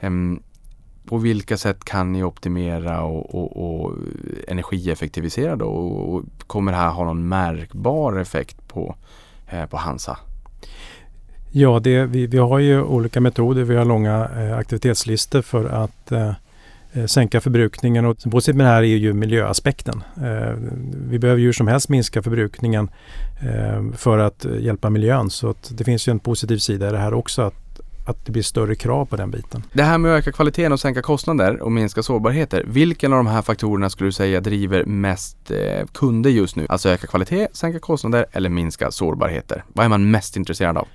[0.00, 0.42] Ehm,
[1.06, 3.92] på vilka sätt kan ni optimera och, och, och
[4.48, 5.66] energieffektivisera då?
[5.66, 8.96] Och, kommer det här ha någon märkbar effekt på,
[9.48, 10.18] eh, på Hansa?
[11.50, 13.62] Ja, det, vi, vi har ju olika metoder.
[13.62, 16.32] Vi har långa eh, aktivitetslistor för att eh,
[17.06, 20.02] sänka förbrukningen och positivt med det här är ju miljöaspekten.
[20.16, 20.54] Eh,
[21.08, 22.90] vi behöver ju som helst minska förbrukningen
[23.42, 26.98] eh, för att hjälpa miljön så att det finns ju en positiv sida i det
[26.98, 27.54] här också att
[28.06, 29.62] att det blir större krav på den biten.
[29.72, 32.64] Det här med att öka kvaliteten och sänka kostnader och minska sårbarheter.
[32.66, 36.66] Vilken av de här faktorerna skulle du säga driver mest eh, kunder just nu?
[36.68, 39.64] Alltså öka kvalitet, sänka kostnader eller minska sårbarheter?
[39.72, 40.88] Vad är man mest intresserad av?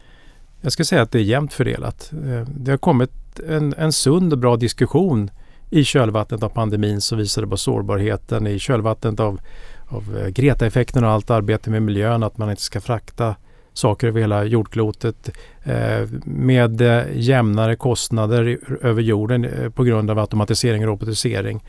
[0.62, 2.12] Jag ska säga att det är jämnt fördelat.
[2.13, 5.31] Eh, det har kommit en, en sund och bra diskussion
[5.69, 9.39] i kölvattnet av pandemin som visade på sårbarheten, i kölvattnet av,
[9.88, 13.36] av eh, Greta-effekten och allt arbete med miljön, att man inte ska frakta
[13.73, 15.29] saker över hela jordklotet
[15.63, 21.63] eh, med eh, jämnare kostnader över jorden eh, på grund av automatisering och robotisering.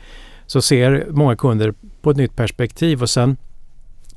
[0.45, 3.37] Så ser många kunder på ett nytt perspektiv och sen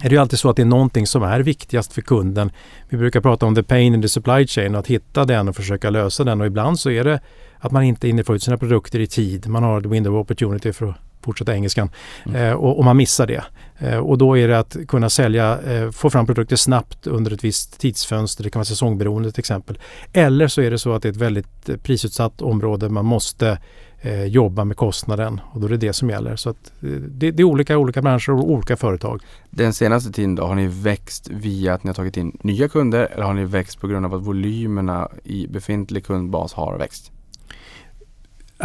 [0.03, 2.51] är det ju alltid så att det är någonting som är viktigast för kunden.
[2.89, 5.57] Vi brukar prata om the pain in the supply chain och att hitta den och
[5.57, 7.21] försöka lösa den och ibland så är det
[7.65, 9.49] att man inte hinner få ut sina produkter i tid.
[9.49, 11.91] Man har the window of opportunity för att fortsätta engelskan.
[12.27, 12.43] Mm.
[12.43, 13.45] Eh, och, och, man missar det.
[13.79, 17.45] Eh, och då är det att kunna sälja, eh, få fram produkter snabbt under ett
[17.45, 18.45] visst tidsfönster.
[18.45, 19.79] Det kan vara säsongberoende till exempel.
[20.13, 22.89] Eller så är det så att det är ett väldigt eh, prisutsatt område.
[22.89, 23.59] Man måste
[24.01, 26.37] eh, jobba med kostnaden och då är det det som gäller.
[26.37, 29.23] Så att, eh, det, det, är olika olika branscher och olika företag.
[29.51, 33.09] Den senaste tiden då, har ni växt via att ni har tagit in nya kunder
[33.13, 37.14] eller har ni växt på grund av att volymerna i befintlig kundbas har växt?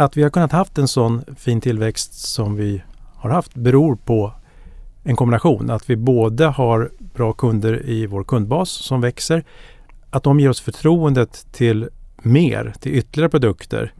[0.00, 2.82] Att vi har kunnat haft en sån fin tillväxt som vi
[3.16, 4.32] har haft beror på
[5.04, 5.70] en kombination.
[5.70, 9.44] Att vi både har bra kunder i vår kundbas som växer,
[10.10, 11.88] att de ger oss förtroendet till
[12.22, 13.92] mer, till ytterligare produkter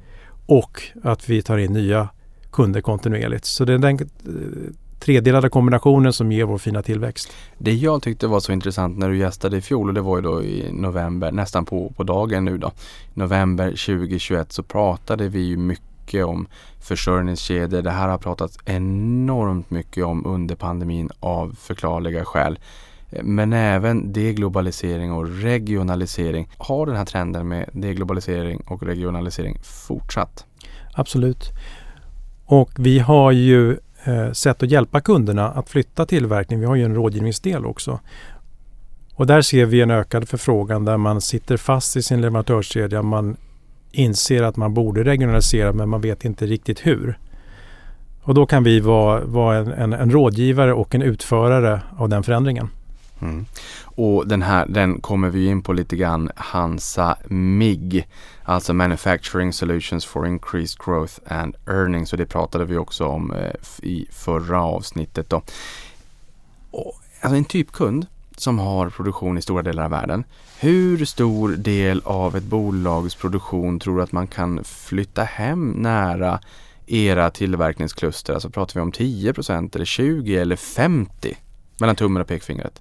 [0.47, 2.09] och att vi tar in nya
[2.51, 3.45] kunder kontinuerligt.
[3.45, 4.07] Så det är den eh,
[5.01, 7.33] tredelade kombinationen som ger vår fina tillväxt.
[7.59, 10.23] Det jag tyckte var så intressant när du gästade i fjol och det var ju
[10.23, 12.73] då i november, nästan på, på dagen nu då.
[13.15, 16.47] November 2021 så pratade vi ju mycket om
[16.81, 17.83] försörjningskedjor.
[17.83, 22.59] Det här har pratats enormt mycket om under pandemin av förklarliga skäl.
[23.23, 26.49] Men även deglobalisering och regionalisering.
[26.59, 30.45] Har den här trenden med deglobalisering och regionalisering fortsatt?
[30.95, 31.51] Absolut.
[32.47, 36.61] Och vi har ju eh, sätt att hjälpa kunderna att flytta tillverkning.
[36.61, 38.01] Vi har ju en rådgivningsdel också.
[39.15, 43.03] Och där ser vi en ökad förfrågan där man sitter fast i sin leverantörskedja.
[43.03, 43.37] Man
[43.93, 47.19] inser att man borde regionalisera men man vet inte riktigt hur.
[48.23, 52.23] Och då kan vi vara, vara en, en, en rådgivare och en utförare av den
[52.23, 52.69] förändringen.
[53.23, 53.47] Mm.
[53.83, 58.09] Och den här den kommer vi in på lite grann, Hansa MIG,
[58.43, 63.53] alltså Manufacturing Solutions for Increased Growth and Earnings och det pratade vi också om eh,
[63.83, 65.43] i förra avsnittet då.
[66.71, 68.07] Och, alltså en typkund
[68.41, 70.25] som har produktion i stora delar av världen.
[70.61, 76.41] Hur stor del av ett bolags produktion tror du att man kan flytta hem nära
[76.87, 78.35] era tillverkningskluster?
[78.35, 81.37] Alltså pratar vi om 10 eller 20 eller 50
[81.81, 82.81] mellan tummen och pekfingret?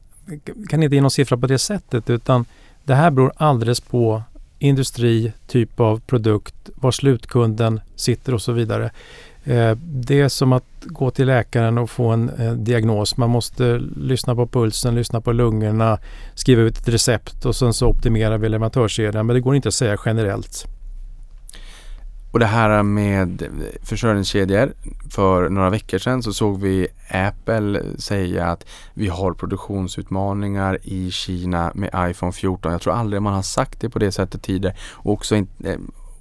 [0.70, 2.46] kan inte ge någon siffra på det sättet utan
[2.84, 4.24] det här beror alldeles på
[4.60, 8.92] industri, typ av produkt, var slutkunden sitter och så vidare.
[9.44, 12.32] Eh, det är som att gå till läkaren och få en
[12.64, 13.18] diagnos.
[13.18, 16.00] Man måste lyssna på pulsen, lyssna på lungorna,
[16.36, 19.26] skriva ut ett recept och sen så optimerar vi leverantörskedjan.
[19.26, 20.66] Men det går inte att säga generellt.
[22.32, 23.44] Och det här med
[23.84, 24.74] försörjningskedjor.
[25.10, 31.72] För några veckor sedan så såg vi Apple säga att vi har produktionsutmaningar i Kina
[31.76, 32.72] med iPhone 14.
[32.72, 34.76] Jag tror aldrig man har sagt det på det sättet tidigare.
[34.92, 35.46] Och också eh,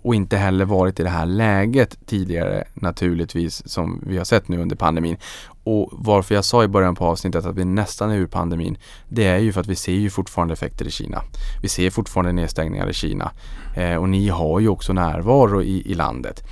[0.08, 4.58] och inte heller varit i det här läget tidigare naturligtvis som vi har sett nu
[4.58, 5.16] under pandemin.
[5.64, 9.26] Och varför jag sa i början på avsnittet att vi nästan är ur pandemin det
[9.26, 11.22] är ju för att vi ser ju fortfarande effekter i Kina.
[11.62, 13.30] Vi ser fortfarande nedstängningar i Kina
[13.76, 16.42] eh, och ni har ju också närvaro i, i landet.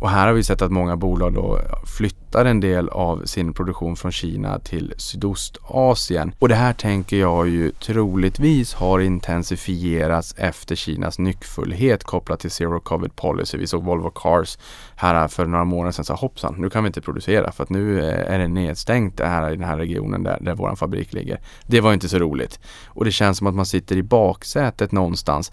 [0.00, 1.60] Och här har vi sett att många bolag då
[1.96, 6.32] flyttar en del av sin produktion från Kina till Sydostasien.
[6.38, 12.80] Och det här tänker jag ju troligtvis har intensifierats efter Kinas nyckfullhet kopplat till Zero
[12.80, 13.58] Covid Policy.
[13.58, 14.58] Vi såg Volvo Cars
[14.96, 18.08] här för några månader sedan sa hoppsan, nu kan vi inte producera för att nu
[18.08, 21.40] eh, är det nedstängt här i den här regionen där, där vår fabrik ligger.
[21.66, 22.60] Det var inte så roligt.
[22.86, 25.52] Och det känns som att man sitter i baksätet någonstans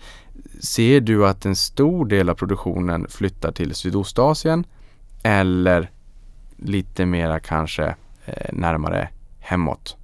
[0.60, 4.64] Ser du att en stor del av produktionen flyttar till Sydostasien
[5.24, 5.90] eller
[6.58, 7.96] lite mera kanske
[8.26, 9.96] eh, närmare hemåt?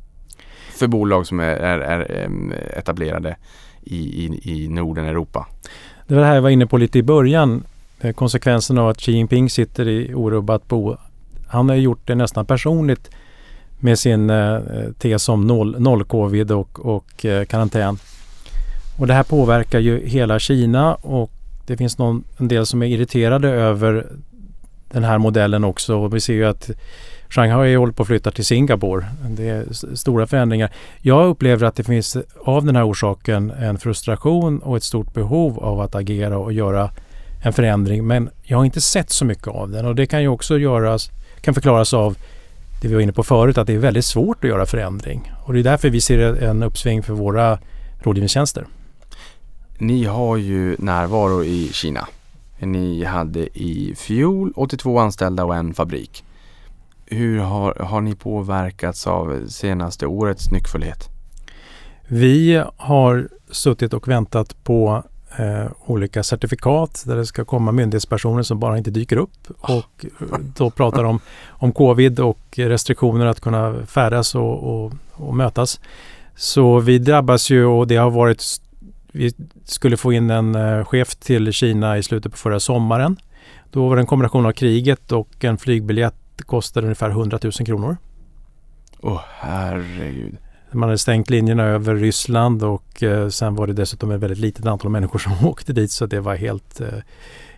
[0.72, 2.30] För bolag som är, är, är
[2.78, 3.36] etablerade
[3.82, 5.48] i, i, i Norden, Europa.
[6.08, 7.64] Det var det här jag var inne på lite i början.
[8.00, 10.96] Eh, konsekvensen av att Xi Jinping sitter i orubbat bo.
[11.48, 13.10] Han har gjort det nästan personligt
[13.80, 17.98] med sin eh, eh tes om noll, noll covid och, och eh, karantän.
[18.98, 21.32] Och det här påverkar ju hela Kina och
[21.66, 24.08] det finns någon, en del som är irriterade över
[24.92, 25.96] den här modellen också.
[25.96, 26.70] Och vi ser ju att
[27.30, 29.06] Shanghai håller på att flytta till Singapore.
[29.30, 30.70] Det är stora förändringar.
[31.02, 35.60] Jag upplever att det finns av den här orsaken en frustration och ett stort behov
[35.60, 36.90] av att agera och göra
[37.44, 38.08] en förändring.
[38.08, 41.10] Men jag har inte sett så mycket av den och det kan ju också göras,
[41.42, 42.18] kan förklaras av
[42.82, 45.32] det vi var inne på förut, att det är väldigt svårt att göra förändring.
[45.44, 47.60] Och det är därför vi ser en uppsving för våra
[48.04, 48.66] rådgivningstjänster.
[49.84, 52.08] Ni har ju närvaro i Kina.
[52.60, 56.24] Ni hade i fjol 82 anställda och en fabrik.
[57.06, 61.10] Hur har, har ni påverkats av senaste årets nyckfullhet?
[62.08, 65.04] Vi har suttit och väntat på
[65.38, 70.38] eh, olika certifikat där det ska komma myndighetspersoner som bara inte dyker upp och eh,
[70.56, 75.80] då pratar om, om covid och restriktioner att kunna färdas och, och, och mötas.
[76.36, 78.42] Så vi drabbas ju och det har varit
[79.14, 79.32] vi
[79.66, 83.18] skulle få in en eh, chef till Kina i slutet på förra sommaren.
[83.72, 87.98] Då var det en kombination av kriget och en flygbiljett kostade ungefär 100 000 kronor.
[89.02, 90.38] Åh herregud.
[90.72, 94.66] Man hade stängt linjerna över Ryssland och eh, sen var det dessutom ett väldigt litet
[94.66, 96.88] antal människor som åkte dit så det var helt, eh,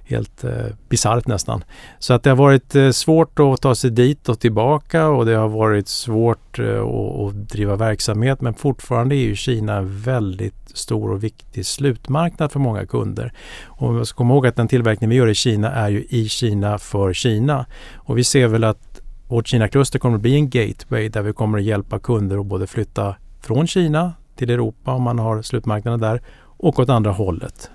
[0.06, 0.52] helt eh,
[0.90, 1.64] bisarrt nästan.
[2.00, 5.36] Så att det har varit eh, svårt att ta sig dit och tillbaka och det
[5.36, 10.78] har varit svårt eh, att, att driva verksamhet men fortfarande är ju Kina en väldigt
[10.78, 13.34] stor och viktig slutmarknad för många kunder.
[13.66, 16.30] Och man ska komma ihåg att den tillverkning vi gör i Kina är ju i
[16.30, 17.66] Kina för Kina.
[17.96, 21.58] Och vi ser väl att vårt Kina-kluster kommer att bli en gateway där vi kommer
[21.58, 26.22] att hjälpa kunder att både flytta från Kina till Europa om man har slutmarknaden där
[26.58, 27.70] och åt andra hållet.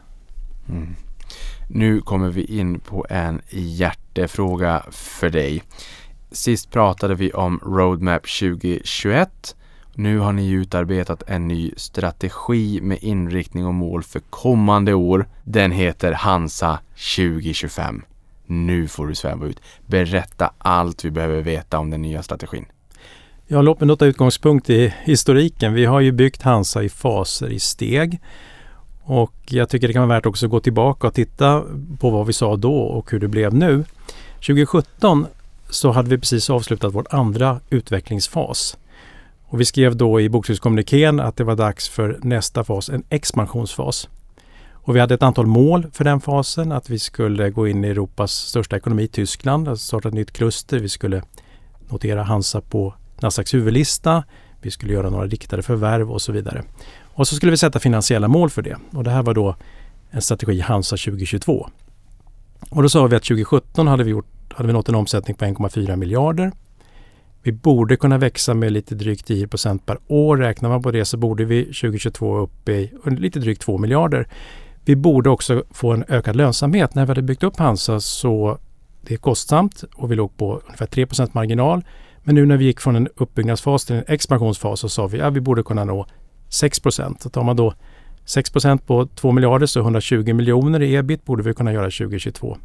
[0.68, 0.94] Mm.
[1.72, 5.62] Nu kommer vi in på en hjärtefråga för dig.
[6.32, 9.56] Sist pratade vi om Roadmap 2021.
[9.94, 15.28] Nu har ni utarbetat en ny strategi med inriktning och mål för kommande år.
[15.44, 16.78] Den heter Hansa
[17.16, 18.02] 2025.
[18.46, 19.60] Nu får du sväva ut.
[19.86, 22.66] Berätta allt vi behöver veta om den nya strategin.
[23.46, 25.74] Ja, låt mig då ta utgångspunkt i historiken.
[25.74, 28.20] Vi har ju byggt Hansa i faser, i steg.
[29.12, 31.62] Och jag tycker det kan vara värt också att gå tillbaka och titta
[31.98, 33.84] på vad vi sa då och hur det blev nu.
[34.34, 35.26] 2017
[35.70, 38.76] så hade vi precis avslutat vår andra utvecklingsfas.
[39.44, 44.08] Och vi skrev då i bokslutskommunikén att det var dags för nästa fas, en expansionsfas.
[44.72, 47.88] Och vi hade ett antal mål för den fasen, att vi skulle gå in i
[47.88, 50.78] Europas största ekonomi, Tyskland, alltså starta ett nytt kluster.
[50.78, 51.22] Vi skulle
[51.88, 54.24] notera Hansa på Nasdaqs huvudlista.
[54.62, 56.62] Vi skulle göra några riktade förvärv och så vidare.
[57.20, 58.76] Och så skulle vi sätta finansiella mål för det.
[58.92, 59.56] Och det här var då
[60.10, 61.68] en strategi Hansa 2022.
[62.70, 65.44] Och då sa vi att 2017 hade vi, gjort, hade vi nått en omsättning på
[65.44, 66.52] 1,4 miljarder.
[67.42, 70.36] Vi borde kunna växa med lite drygt 10% per år.
[70.36, 74.28] Räknar man på det så borde vi 2022 upp i lite drygt 2 miljarder.
[74.84, 76.94] Vi borde också få en ökad lönsamhet.
[76.94, 78.58] När vi hade byggt upp Hansa så
[79.00, 81.84] det är kostsamt och vi låg på ungefär 3% marginal.
[82.22, 85.24] Men nu när vi gick från en uppbyggnadsfas till en expansionsfas så sa vi att
[85.24, 86.06] ja, vi borde kunna nå
[86.50, 87.32] 6 procent.
[87.32, 87.74] tar man då
[88.26, 92.56] 6% på 2 miljarder så 120 miljoner i ebit borde vi kunna göra 2022.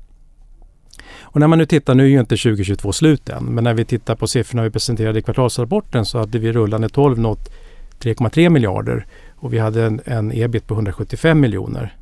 [1.21, 3.85] Och när man nu tittar, nu är ju inte 2022 slut än, men när vi
[3.85, 7.49] tittar på siffrorna vi presenterade i kvartalsrapporten så hade vi rullande 12 nått
[7.99, 11.95] 3,3 miljarder och vi hade en, en ebit på 175 miljoner.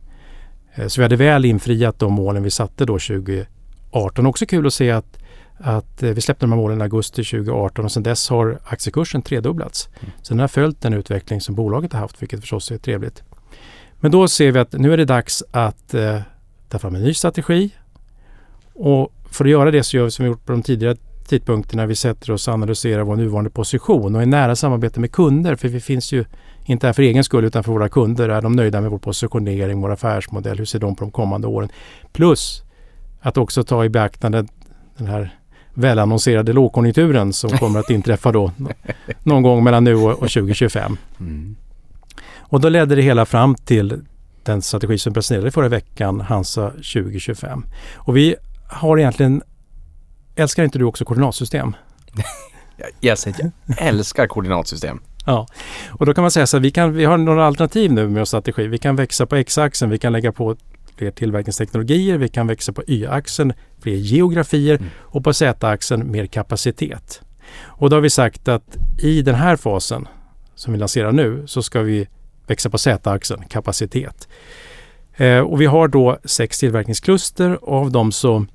[0.75, 4.25] Eh, så vi hade väl infriat de målen vi satte då 2018.
[4.25, 5.17] Också kul att se att,
[5.63, 9.21] att eh, vi släppte de här målen i augusti 2018 och sedan dess har aktiekursen
[9.21, 9.89] tredubblats.
[10.21, 13.23] Så den har följt den utveckling som bolaget har haft, vilket förstås är trevligt.
[13.99, 16.19] Men då ser vi att nu är det dags att eh,
[16.69, 17.75] ta fram en ny strategi.
[18.73, 20.97] Och för att göra det så gör vi som vi gjort på de tidigare
[21.27, 21.85] tidpunkterna.
[21.85, 25.55] Vi sätter oss och analyserar vår nuvarande position och i nära samarbete med kunder.
[25.55, 26.25] För vi finns ju
[26.65, 28.29] inte här för egen skull utan för våra kunder.
[28.29, 30.57] Är de nöjda med vår positionering, vår affärsmodell?
[30.57, 31.69] Hur ser de på de kommande åren?
[32.13, 32.63] Plus
[33.21, 34.45] att också ta i beaktande
[34.97, 35.37] den här
[35.73, 38.51] välannonserade lågkonjunkturen som kommer att inträffa då
[39.23, 40.97] någon gång mellan nu och och 2025.
[41.19, 41.55] Mm.
[42.37, 44.01] Och då ledde det hela fram till
[44.43, 47.65] den strategi som presenterades förra veckan, Hansa 2025.
[47.95, 48.35] Och vi
[48.67, 49.41] har egentligen,
[50.35, 51.75] älskar inte du också koordinatsystem?
[53.17, 55.01] Säger, jag älskar koordinatsystem.
[55.25, 55.47] Ja,
[55.89, 58.19] och då kan man säga så här, vi, kan, vi har några alternativ nu med
[58.19, 58.67] vår strategi.
[58.67, 60.55] Vi kan växa på X-axeln, vi kan lägga på
[60.97, 64.89] fler tillverkningsteknologier, vi kan växa på Y-axeln, fler geografier Mm.
[64.97, 67.21] och på Z-axeln mer kapacitet.
[67.63, 70.07] Och då har vi sagt att i den här fasen
[70.55, 72.07] som vi lanserar nu så ska vi
[72.47, 74.27] växa på Z-axeln, kapacitet.
[75.17, 78.45] Eh, och vi har då sex tillverkningskluster och av dem så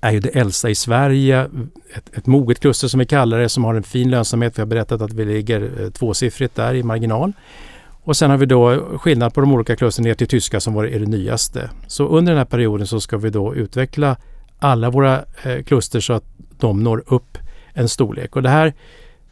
[0.00, 1.48] är ju det äldsta i Sverige
[1.94, 4.58] ett, ett moget kluster som vi kallar det som har en fin lönsamhet.
[4.58, 7.32] Vi har berättat att vi ligger eh, tvåsiffrigt där i marginal.
[8.06, 10.84] Och sen har vi då skillnad på de olika klustren ner till tyska som var,
[10.84, 11.70] är det nyaste.
[11.86, 14.16] Så under den här perioden så ska vi då utveckla
[14.58, 16.24] alla våra eh, kluster så att
[16.58, 17.38] de når upp
[17.72, 18.36] en storlek.
[18.36, 18.70] Och det här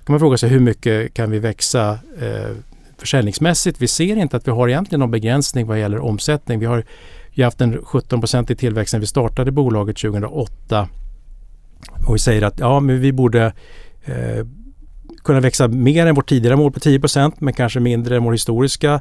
[0.05, 2.57] kan man fråga sig hur mycket kan vi växa eh,
[2.99, 3.83] försäljningsmässigt?
[3.83, 6.59] Vi ser inte att vi har egentligen någon begränsning vad gäller omsättning.
[6.59, 6.85] Vi har
[7.31, 10.89] ju haft en 17% i tillväxt sedan vi startade bolaget 2008.
[12.07, 13.53] Och vi säger att ja, men vi borde
[14.05, 14.47] eh,
[15.25, 19.01] kunna växa mer än vårt tidigare mål på 10% men kanske mindre än vår historiska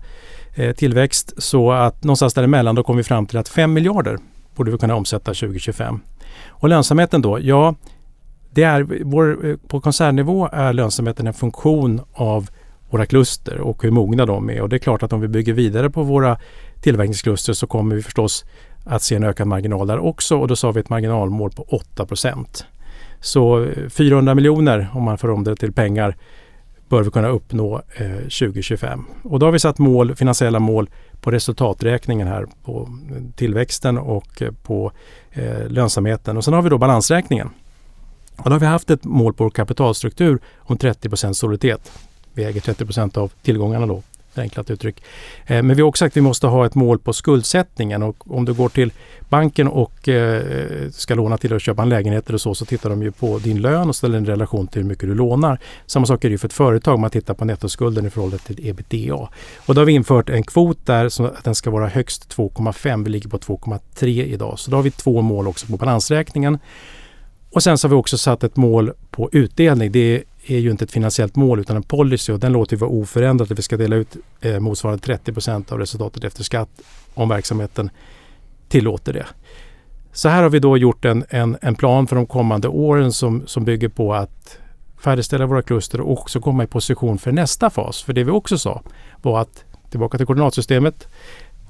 [0.55, 1.34] eh, tillväxt.
[1.38, 4.17] Så att någonstans däremellan då kom vi fram till att 5 miljarder
[4.55, 5.99] borde vi kunna omsätta 2025.
[6.47, 7.39] Och lönsamheten då?
[7.41, 7.76] Ja,
[8.51, 12.49] det är, vår, eh, på koncernnivå är lönsamheten en funktion av
[12.89, 14.61] våra kluster och hur mogna de är.
[14.61, 16.38] Och det är klart att om vi bygger vidare på våra
[16.82, 18.45] tillverkningskluster så kommer vi förstås
[18.86, 22.07] att se en ökad marginal där också och då sa vi ett marginalmål på 8
[23.24, 26.15] så eh, 400 miljoner om man får om det till pengar
[26.89, 29.05] bör vi kunna uppnå eh, 2025.
[29.24, 30.89] Och då har vi satt mål, finansiella mål
[31.21, 34.91] på resultaträkningen här på eh, tillväxten och eh, på
[35.32, 36.38] eh, lönsamheten.
[36.38, 37.49] Och sen har vi då balansräkningen.
[38.38, 41.91] Och då har vi haft ett mål på kapitalstruktur om 30 soliditet.
[42.34, 44.03] Vi äger 30% av tillgångarna då,
[44.34, 45.03] förenklat uttryck.
[45.45, 48.36] Eh, men vi har också sagt att vi måste ha ett mål på skuldsättningen och
[48.38, 48.91] om du går till
[49.29, 53.03] banken och eh, ska låna till att köpa en lägenhet eller så, så tittar de
[53.03, 55.59] ju på din lön och ställer en relation till hur mycket du lånar.
[55.86, 59.29] Samma sak är det för ett företag, man tittar på nettoskulden i förhållande till ebitda.
[59.65, 63.03] Och då har vi infört en kvot där så att den ska vara högst 2,5.
[63.03, 64.59] Vi ligger på 2,3 idag.
[64.59, 66.59] Så då har vi två mål också på balansräkningen.
[67.51, 69.91] Och sen så har vi också satt ett mål på utdelning.
[69.91, 72.91] Det är ju inte ett finansiellt mål utan en policy och den låter vi vara
[72.91, 73.55] oförändrad.
[73.55, 76.69] Vi ska dela ut eh, motsvarande 30% av resultatet efter skatt
[77.13, 77.89] om verksamheten
[78.69, 79.25] tillåter det.
[80.13, 83.47] Så här har vi då gjort en, en, en plan för de kommande åren som,
[83.47, 84.57] som bygger på att
[85.03, 88.03] färdigställa våra kluster och också komma i position för nästa fas.
[88.03, 88.81] För det vi också sa
[89.21, 91.07] var att tillbaka till koordinatsystemet.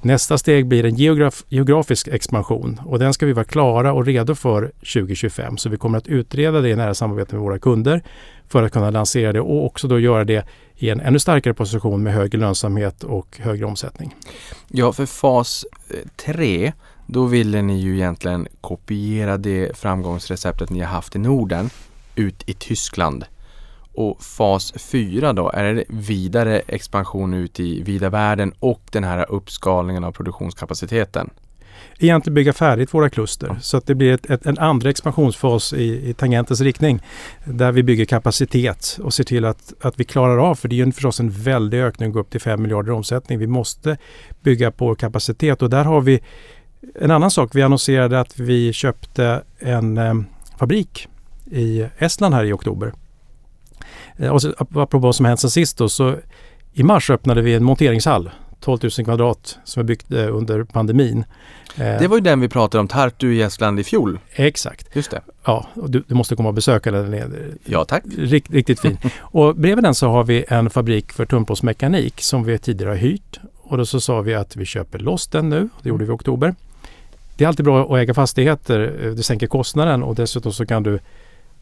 [0.06, 4.36] Nästa steg blir en geograf geografisk expansion och den ska vi vara klara och redo
[4.36, 5.58] för 2025.
[5.58, 8.04] Så vi kommer att utreda det i nära samarbete med våra kunder
[8.48, 10.46] för att kunna lansera det och också då göra det
[10.76, 14.16] i en ännu starkare position med högre lönsamhet och högre omsättning.
[14.68, 16.74] Ja, för fas eh, 3
[17.08, 21.70] då ville ni ju egentligen kopiera det framgångsreceptet ni har haft i Norden
[22.16, 23.26] ut i Tyskland.
[23.94, 29.32] Och fas 4 då, är det vidare expansion ut i vida världen och den här
[29.32, 31.30] uppskalningen av produktionskapaciteten?
[32.00, 33.60] Egentligen bygga färdigt våra kluster ja.
[33.60, 37.02] så att det blir ett, ett, en andra expansionsfas i, i tangentens riktning.
[37.46, 40.86] Där vi bygger kapacitet och ser till att, att vi klarar av, för det är
[40.86, 43.40] ju förstås en väldig ökning att gå upp till 5 miljarder i omsättning.
[43.40, 43.98] Vi måste
[44.42, 46.22] bygga på kapacitet och där har vi
[46.96, 47.50] en annan sak.
[47.54, 50.14] Vi annonserade att vi köpte en eh,
[50.58, 51.08] fabrik
[51.52, 52.94] i Estland här i oktober
[54.32, 56.16] och så, apropå vad som hänt sen sist då, så
[56.74, 58.30] i mars öppnade vi en monteringshall
[58.64, 61.26] 12 000 kvadrat som är byggt eh, under pandemin.
[61.78, 64.20] Eh, det var ju den vi pratade om, Tartu i Estland i fjol.
[64.32, 64.96] Exakt.
[64.96, 65.22] Just det.
[65.46, 67.60] Ja, och du, du måste komma och besöka den.
[67.66, 68.04] ja, tack.
[68.18, 68.98] Rikt, riktigt fin.
[69.20, 73.40] och bredvid den så har vi en fabrik för tunnplåtsmekanik som vi tidigare har hyrt.
[73.64, 75.70] Och då så sa vi att vi köper loss den nu.
[75.82, 76.56] Det gjorde vi i oktober.
[77.38, 78.80] Det är alltid bra att äga fastigheter.
[79.18, 81.00] Det sänker kostnaden och dessutom så kan du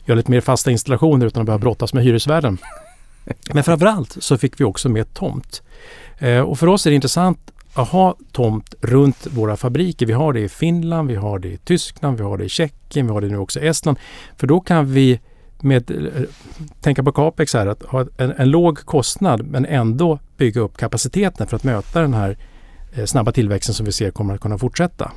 [0.06, 2.58] göra lite mer fasta installationer utan att behöva brottas med hyresvärden.
[3.54, 5.62] Men framförallt så fick vi också med tomt.
[6.18, 10.06] Eh, och för oss är det intressant att ha tomt runt våra fabriker.
[10.06, 13.08] Vi har det i Finland, vi har det i Tyskland, vi har det i Tjeckien,
[13.08, 14.00] vi har det nu också i Estland.
[14.38, 15.20] För då kan vi
[15.62, 16.24] med, eh,
[16.82, 21.48] tänka på capex här, att ha en, en låg kostnad men ändå bygga upp kapaciteten
[21.48, 22.38] för att möta den här
[22.94, 25.12] eh, snabba tillväxten som vi ser kommer att kunna fortsätta.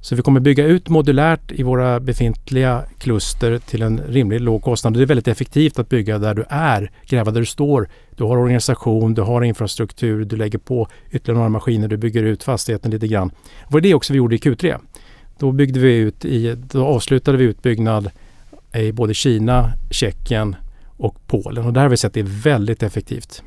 [0.00, 4.94] Så vi kommer bygga ut modulärt i våra befintliga kluster till en rimlig låg kostnad.
[4.94, 7.88] Det är väldigt effektivt att bygga där du är, gräva där du står.
[8.16, 12.42] Du har organisation, du har infrastruktur, du lägger på ytterligare några maskiner, du bygger ut
[12.42, 13.28] fastigheten lite grann.
[13.28, 14.78] Det var det också vi gjorde i Q3.
[15.38, 18.10] Då, byggde vi ut i, då avslutade vi utbyggnad
[18.74, 21.66] i både Kina, Tjeckien och Polen.
[21.66, 23.42] Och där har vi sett det är väldigt effektivt.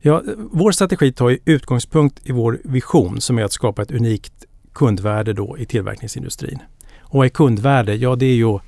[0.00, 0.22] Ja,
[0.52, 5.58] vår strategi tar utgångspunkt i vår vision som är att skapa ett unikt kundvärde då
[5.58, 6.58] i tillverkningsindustrin.
[7.00, 7.94] Och vad är kundvärde?
[7.94, 8.62] Ja, det är ju att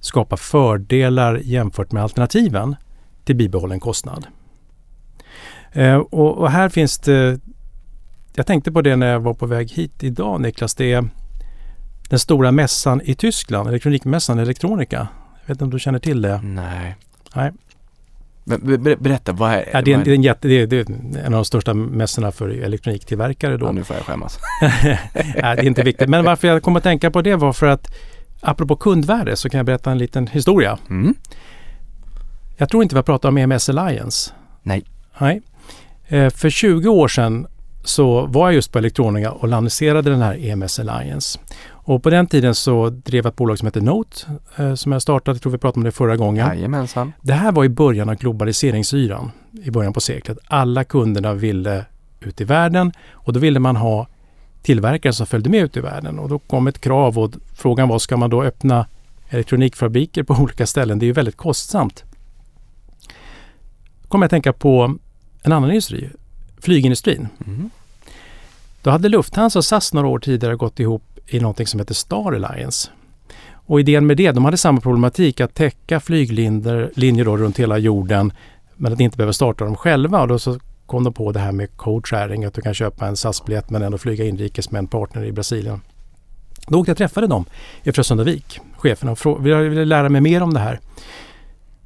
[0.00, 2.76] skapa fördelar jämfört med alternativen
[3.24, 4.26] till bibehållen kostnad.
[5.72, 7.40] Eh, och, och, här finns det,
[8.34, 11.08] jag tänkte på det när jag var på väg hit idag Niklas, det är
[12.08, 15.08] den stora mässan i Tyskland, elektronikmässan Elektronika.
[15.40, 16.40] Jag vet inte om du känner till det?
[16.42, 16.96] Nej.
[17.34, 17.52] Nej.
[18.46, 19.92] Ber, berätta, vad är, ja, det?
[19.92, 22.32] Är en, det, är en jätte, det, är, det är en av de största mässorna
[22.32, 23.56] för elektroniktillverkare.
[23.56, 23.66] Då.
[23.66, 24.38] Ja, nu får jag skämmas.
[25.36, 26.08] ja, det är inte viktigt.
[26.08, 27.94] Men varför jag kom att tänka på det var för att
[28.40, 30.78] apropå kundvärde så kan jag berätta en liten historia.
[30.90, 31.14] Mm.
[32.56, 34.32] Jag tror inte vi har pratat om EMS Alliance.
[34.62, 34.84] Nej.
[35.18, 35.42] Nej.
[36.06, 37.46] Eh, för 20 år sedan
[37.84, 41.38] så var jag just på Electronica och lanserade den här EMS Alliance.
[41.88, 44.16] Och på den tiden så drev jag ett bolag som heter Note
[44.56, 46.46] eh, som jag startade, jag tror vi pratade om det förra gången.
[46.46, 47.12] Jajamensan.
[47.22, 49.30] Det här var i början av globaliseringsyran
[49.62, 50.38] i början på seklet.
[50.46, 51.84] Alla kunderna ville
[52.20, 54.06] ut i världen och då ville man ha
[54.62, 57.98] tillverkare som följde med ut i världen och då kom ett krav och frågan var
[57.98, 58.86] ska man då öppna
[59.28, 60.98] elektronikfabriker på olika ställen?
[60.98, 62.04] Det är ju väldigt kostsamt.
[64.02, 64.96] Då kom jag att tänka på
[65.42, 66.10] en annan industri,
[66.60, 67.28] flygindustrin.
[67.46, 67.70] Mm.
[68.82, 72.32] Då hade Lufthansa och SAS några år tidigare gått ihop i någonting som heter Star
[72.32, 72.90] Alliance.
[73.52, 78.32] Och idén med det, de hade samma problematik att täcka flyglinjer då runt hela jorden
[78.76, 80.22] men att inte behöva starta dem själva.
[80.22, 83.06] Och då så kom de på det här med code sharing, att du kan köpa
[83.06, 85.80] en SAS-biljett men ändå flyga inrikes med en partner i Brasilien.
[86.68, 87.44] Då åkte jag och träffade dem
[87.82, 90.80] i Frösundavik, cheferna, och ville lära mig mer om det här.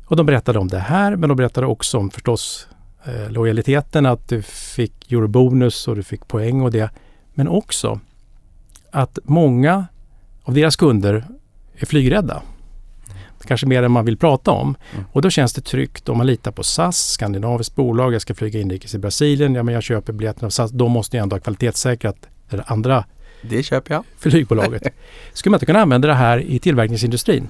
[0.07, 2.69] Och de berättade om det här, men de berättade också om förstås
[3.05, 6.91] eh, lojaliteten, att du fick eurobonus och du fick poäng och det.
[7.35, 8.01] Men också
[8.93, 9.87] att många
[10.43, 11.25] av deras kunder
[11.77, 12.43] är flygrädda.
[13.47, 14.75] Kanske mer än man vill prata om.
[14.93, 15.05] Mm.
[15.13, 18.61] Och då känns det tryggt om man litar på SAS, skandinaviskt bolag, jag ska flyga
[18.61, 21.41] inrikes i Brasilien, ja men jag köper biljetten av SAS, då måste jag ändå ha
[21.41, 22.17] kvalitetssäkrat
[22.51, 23.05] det andra
[23.43, 24.05] Det köper jag.
[24.19, 24.83] flygbolaget.
[25.33, 27.49] Skulle man inte kunna använda det här i tillverkningsindustrin?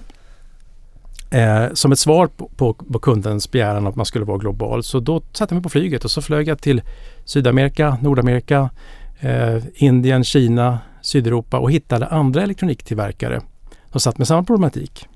[1.31, 4.83] Eh, som ett svar på, på, på kundens begäran att man skulle vara global.
[4.83, 6.83] Så då satte jag mig på flyget och så flög jag till
[7.25, 8.71] Sydamerika, Nordamerika,
[9.21, 10.79] eh, Indien, Kina,
[11.11, 13.41] Sydeuropa och hittade andra elektroniktillverkare
[13.91, 15.07] som satt med samma problematik.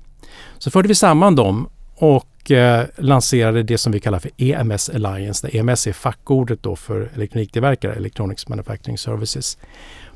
[0.57, 5.47] Så förde vi samman dem och eh, lanserade det som vi kallar för EMS Alliance.
[5.47, 9.57] Där EMS är fackordet då för elektroniktillverkare, Electronics Manufacturing Services,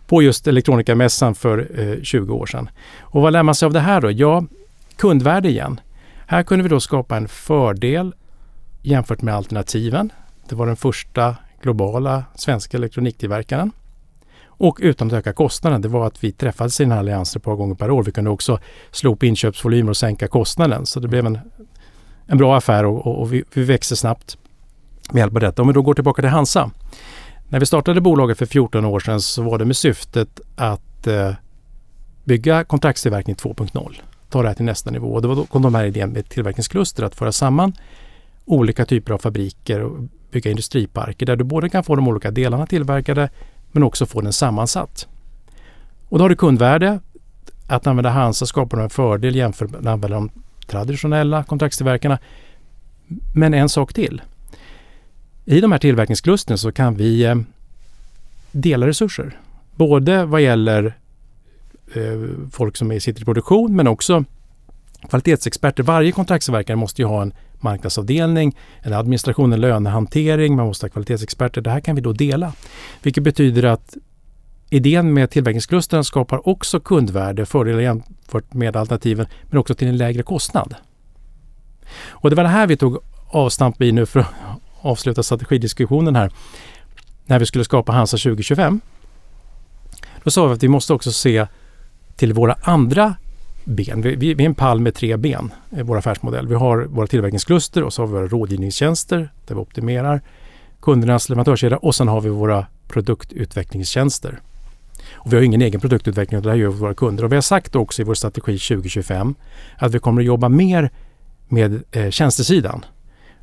[0.07, 2.69] på just elektronikamässan för eh, 20 år sedan.
[2.99, 4.11] Och vad lär man sig av det här då?
[4.11, 4.43] Ja,
[4.95, 5.81] kundvärde igen.
[6.27, 8.13] Här kunde vi då skapa en fördel
[8.81, 10.11] jämfört med alternativen.
[10.49, 13.71] Det var den första globala svenska elektroniktillverkaren.
[14.59, 15.81] Och utan att öka kostnaden.
[15.81, 18.03] Det var att vi träffades i den här alliansen ett par gånger per år.
[18.03, 18.59] Vi kunde också
[18.91, 20.85] slå upp inköpsvolymer och sänka kostnaden.
[20.85, 21.39] Så det blev en,
[22.25, 24.37] en bra affär och, och, och vi, vi växte snabbt
[25.11, 25.61] med hjälp av detta.
[25.61, 26.71] Om vi då går tillbaka till Hansa.
[27.49, 31.31] När vi startade bolaget för 14 år sedan så var det med syftet att eh,
[32.23, 33.95] bygga kontraktstillverkning 2.0.
[34.29, 35.13] Ta det här till nästa nivå.
[35.13, 37.73] Och då kom de här idén med tillverkningskluster att föra samman
[38.45, 39.97] olika typer av fabriker och
[40.31, 43.29] bygga industriparker där du både kan få de olika delarna tillverkade
[43.71, 45.07] men också få den sammansatt.
[46.09, 46.99] Och då har du kundvärde.
[47.67, 50.29] Att använda Hansa skapar en fördel jämfört med att använda de
[50.67, 52.19] traditionella kontraktstillverkarna.
[53.35, 54.21] Men en sak till.
[55.45, 57.35] I de här tillverkningsklustren så kan vi eh,
[58.51, 59.39] dela resurser.
[59.75, 60.97] Både vad gäller
[61.93, 64.23] eh, folk som sitter i produktion men också
[65.09, 65.83] kvalitetsexperter.
[65.83, 67.33] Varje kontraktstillverkare måste ju ha en
[67.63, 71.61] marknadsavdelning, en administration, en lönehantering, man måste ha kvalitetsexperter.
[71.61, 72.53] Det här kan vi då dela.
[73.03, 73.97] Vilket betyder att
[74.69, 80.23] idén med tillverkningsklustren skapar också kundvärde, fördelar jämfört med alternativen, men också till en lägre
[80.23, 80.75] kostnad.
[82.09, 82.97] Och det var det här vi tog
[83.27, 84.27] avstamp i nu för att
[84.81, 86.31] avsluta strategidiskussionen här.
[87.25, 88.81] När vi skulle skapa Hansa 2025.
[90.23, 91.47] Då sa vi att vi måste också se
[92.15, 93.15] till våra andra
[93.69, 94.01] ben.
[94.01, 96.47] Vi, vi, vi är en pall med tre ben i vår affärsmodell.
[96.47, 100.21] Vi har våra tillverkningskluster och så har vi våra rådgivningstjänster där vi optimerar
[100.81, 104.39] kundernas leverantörskedja och sen har vi våra produktutvecklingstjänster.
[105.11, 107.23] Och vi har ingen egen produktutveckling, det här gör våra kunder.
[107.23, 109.35] Och vi har sagt också i vår strategi 2025
[109.77, 110.89] att vi kommer att jobba mer
[111.47, 112.85] med eh, tjänstesidan.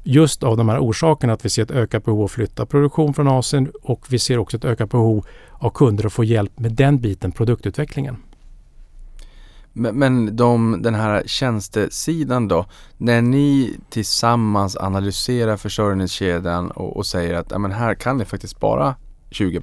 [0.03, 3.29] Just av de här orsakerna att vi ser ett ökat behov att flytta produktion från
[3.29, 7.01] Asien och vi ser också ett ökat behov av kunder att få hjälp med den
[7.01, 8.16] biten, produktutvecklingen.
[9.79, 12.66] Men, men de, den här tjänstesidan då,
[12.97, 18.57] när ni tillsammans analyserar försörjningskedjan och, och säger att ja, men här kan ni faktiskt
[18.57, 18.95] spara
[19.31, 19.61] 20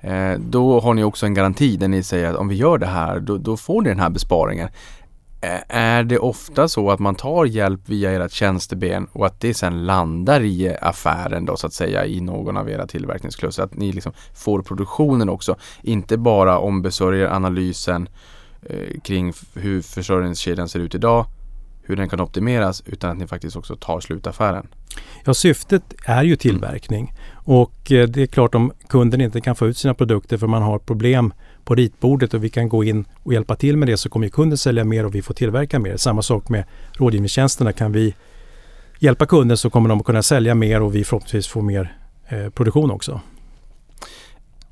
[0.00, 2.86] eh, då har ni också en garanti där ni säger att om vi gör det
[2.86, 4.68] här, då, då får ni den här besparingen.
[5.40, 9.54] Eh, är det ofta så att man tar hjälp via ert tjänsteben och att det
[9.54, 13.62] sen landar i affären då så att säga i någon av era tillverkningskluster?
[13.62, 18.12] Att ni liksom får produktionen också, inte bara ombesörjer analysen eh,
[19.02, 21.26] kring hur försörjningskedjan ser ut idag,
[21.82, 24.66] hur den kan optimeras, utan att ni faktiskt också tar slutaffären.
[25.24, 29.66] Ja, syftet är ju tillverkning och eh, det är klart om kunden inte kan få
[29.66, 31.32] ut sina produkter för man har problem
[31.64, 34.58] på ritbordet och vi kan gå in och hjälpa till med det så kommer kunden
[34.58, 35.96] sälja mer och vi får tillverka mer.
[35.96, 37.72] Samma sak med rådgivningstjänsterna.
[37.72, 38.14] Kan vi
[38.98, 41.96] hjälpa kunden så kommer de att kunna sälja mer och vi förhoppningsvis får mer
[42.28, 43.20] eh, produktion också.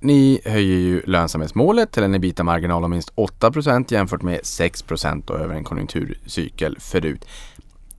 [0.02, 5.64] Ni höjer ju lönsamhetsmålet till en ebita-marginal om minst 8% jämfört med 6% över en
[5.64, 7.24] konjunkturcykel förut.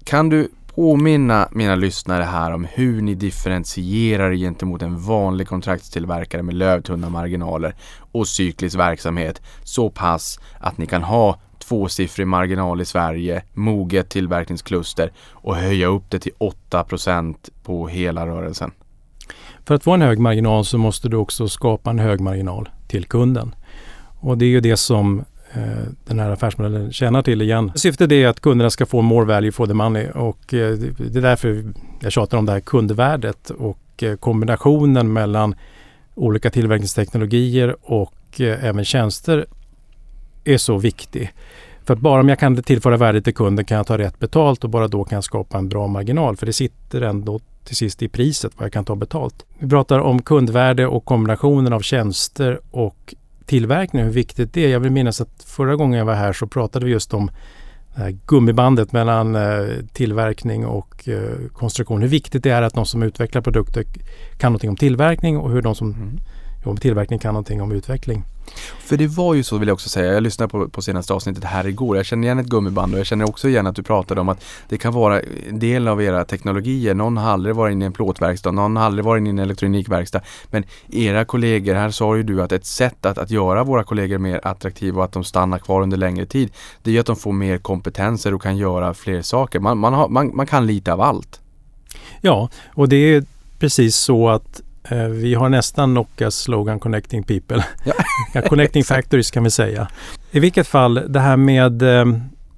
[0.03, 6.55] Kan du påminna mina lyssnare här om hur ni differentierar gentemot en vanlig kontraktstillverkare med
[6.55, 7.75] lövtunna marginaler
[8.11, 15.11] och cyklisk verksamhet så pass att ni kan ha tvåsiffrig marginal i Sverige, moget tillverkningskluster
[15.29, 16.33] och höja upp det till
[16.69, 18.71] 8% på hela rörelsen.
[19.65, 23.05] För att få en hög marginal så måste du också skapa en hög marginal till
[23.05, 23.55] kunden.
[24.19, 25.19] Och det är ju det som
[25.53, 25.61] eh,
[26.05, 27.71] den här affärsmodellen tjänar till igen.
[27.75, 31.21] Syftet är att kunderna ska få more value for the money och eh, det är
[31.21, 35.55] därför jag tjatar om det här kundvärdet och eh, kombinationen mellan
[36.15, 39.45] olika tillverkningsteknologier och eh, även tjänster
[40.43, 41.31] är så viktig.
[41.83, 44.63] För att bara om jag kan tillföra värde till kunden kan jag ta rätt betalt
[44.63, 46.37] och bara då kan jag skapa en bra marginal.
[46.37, 49.45] För det sitter ändå till sist i priset vad jag kan ta betalt.
[49.59, 54.69] Vi pratar om kundvärde och kombinationen av tjänster och tillverkning, hur viktigt det är.
[54.69, 57.31] Jag vill minnas att förra gången jag var här så pratade vi just om
[57.95, 62.01] det här gummibandet mellan eh, tillverkning och eh, konstruktion.
[62.01, 63.85] Hur viktigt det är att de som utvecklar produkter
[64.37, 66.19] kan någonting om tillverkning och hur de som mm
[66.61, 68.23] jobbar med tillverkning kan någonting om utveckling.
[68.79, 71.43] För det var ju så vill jag också säga, jag lyssnade på, på senaste avsnittet
[71.43, 71.97] här igår.
[71.97, 74.43] Jag känner igen ett gummiband och jag känner också igen att du pratade om att
[74.69, 76.93] det kan vara en del av era teknologier.
[76.93, 79.39] Någon har aldrig varit inne i en plåtverkstad, någon har aldrig varit inne i en
[79.39, 80.21] elektronikverkstad.
[80.45, 84.17] Men era kollegor, här sa ju du att ett sätt att, att göra våra kollegor
[84.17, 86.51] mer attraktiva och att de stannar kvar under längre tid,
[86.83, 89.59] det är att de får mer kompetenser och kan göra fler saker.
[89.59, 91.39] Man, man, har, man, man kan lite av allt.
[92.21, 93.23] Ja, och det är
[93.59, 94.61] precis så att
[94.95, 97.65] vi har nästan Nokias slogan Connecting People.
[98.33, 98.41] Ja.
[98.41, 99.87] connecting Factories kan vi säga.
[100.31, 102.05] I vilket fall, det här med eh,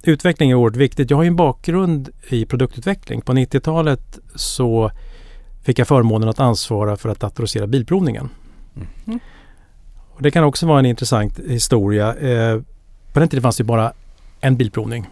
[0.02, 1.10] utveckling är oerhört viktigt.
[1.10, 3.20] Jag har ju en bakgrund i produktutveckling.
[3.20, 4.90] På 90-talet så
[5.62, 8.28] fick jag förmånen att ansvara för att datorisera bilprovningen.
[9.06, 9.20] Mm.
[10.14, 12.14] Och det kan också vara en intressant historia.
[12.14, 12.60] Eh,
[13.12, 13.92] på den tiden fanns det bara
[14.40, 15.06] en bilprovning.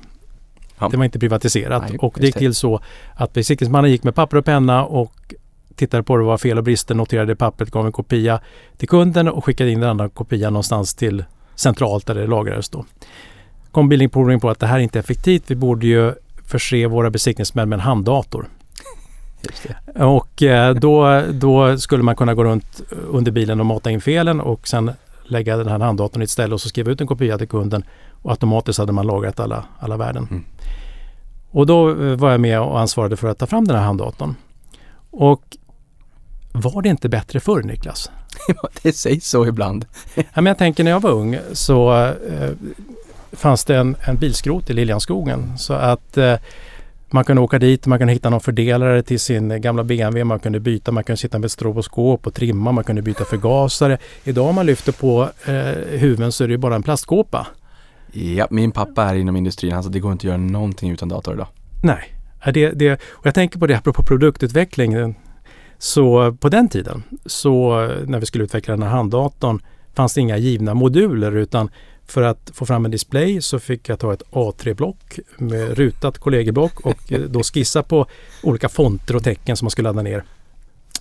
[0.78, 0.88] Ja.
[0.88, 2.80] Det var inte privatiserat Nej, och det gick till så
[3.14, 5.34] att besiktningsmannen gick med papper och penna och
[5.76, 8.40] tittade på det var fel och brister, noterade pappret, gav en kopia
[8.76, 12.84] till kunden och skickade in den andra kopian någonstans till centralt där det lagrades då.
[13.70, 15.42] Kom Billing på att det här är inte effektivt.
[15.46, 16.14] Vi borde ju
[16.46, 18.48] förse våra besiktningsmän med en handdator.
[19.94, 24.40] Och eh, då, då skulle man kunna gå runt under bilen och mata in felen
[24.40, 24.90] och sen
[25.24, 27.84] lägga den här handdatorn i ett ställe och så skriva ut en kopia till kunden
[28.22, 30.28] och automatiskt hade man lagrat alla, alla värden.
[30.30, 30.44] Mm.
[31.50, 34.34] Och då eh, var jag med och ansvarade för att ta fram den här handdatorn.
[35.10, 35.42] Och
[36.52, 38.10] var det inte bättre förr Niklas?
[38.82, 39.84] det sägs så ibland.
[40.14, 42.50] ja, men jag tänker när jag var ung så eh,
[43.32, 45.58] fanns det en, en bilskrot i Liljanskogen.
[45.58, 46.34] Så att eh,
[47.10, 50.60] man kunde åka dit, man kunde hitta någon fördelare till sin gamla BMW, man kunde
[50.60, 53.98] byta, man kunde sitta med stroboskop och trimma, man kunde byta förgasare.
[54.24, 57.46] Idag om man lyfter på eh, huven så är det bara en plastkåpa.
[58.12, 61.08] Ja, min pappa är inom industrin, han sa det går inte att göra någonting utan
[61.08, 61.46] dator idag.
[61.82, 62.14] Nej,
[62.54, 65.14] det, det, och jag tänker på det apropå produktutveckling.
[65.82, 69.62] Så på den tiden, så när vi skulle utveckla den här handdatorn,
[69.94, 71.70] fanns det inga givna moduler utan
[72.06, 76.80] för att få fram en display så fick jag ta ett A3-block med rutat kollegieblock
[76.80, 78.06] och eh, då skissa på
[78.42, 80.24] olika fonter och tecken som man skulle ladda ner.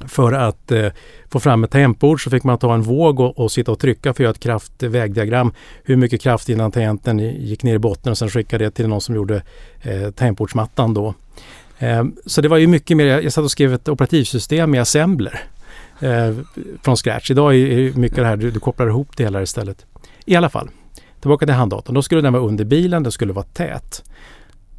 [0.08, 0.88] För att eh,
[1.30, 4.02] få fram ett tangentbord så fick man ta en våg och, och sitta och trycka
[4.04, 5.54] för att göra ett kraftvägdiagram.
[5.84, 9.02] Hur mycket kraft innan tangenten gick ner i botten och sen skicka det till någon
[9.02, 9.44] som gjorde
[9.82, 11.14] eh, tangentbordsmattan då.
[11.82, 15.40] Ehm, så det var ju mycket mer, jag satt och skrev ett operativsystem i assembler
[16.00, 16.36] eh,
[16.82, 17.32] från scratch.
[17.32, 19.86] Idag är mycket det här, du, du kopplar ihop det hela istället.
[20.26, 20.70] I alla fall,
[21.22, 21.96] tillbaka till handdatorn.
[21.96, 24.04] Då skulle den vara under bilen, den skulle vara tät.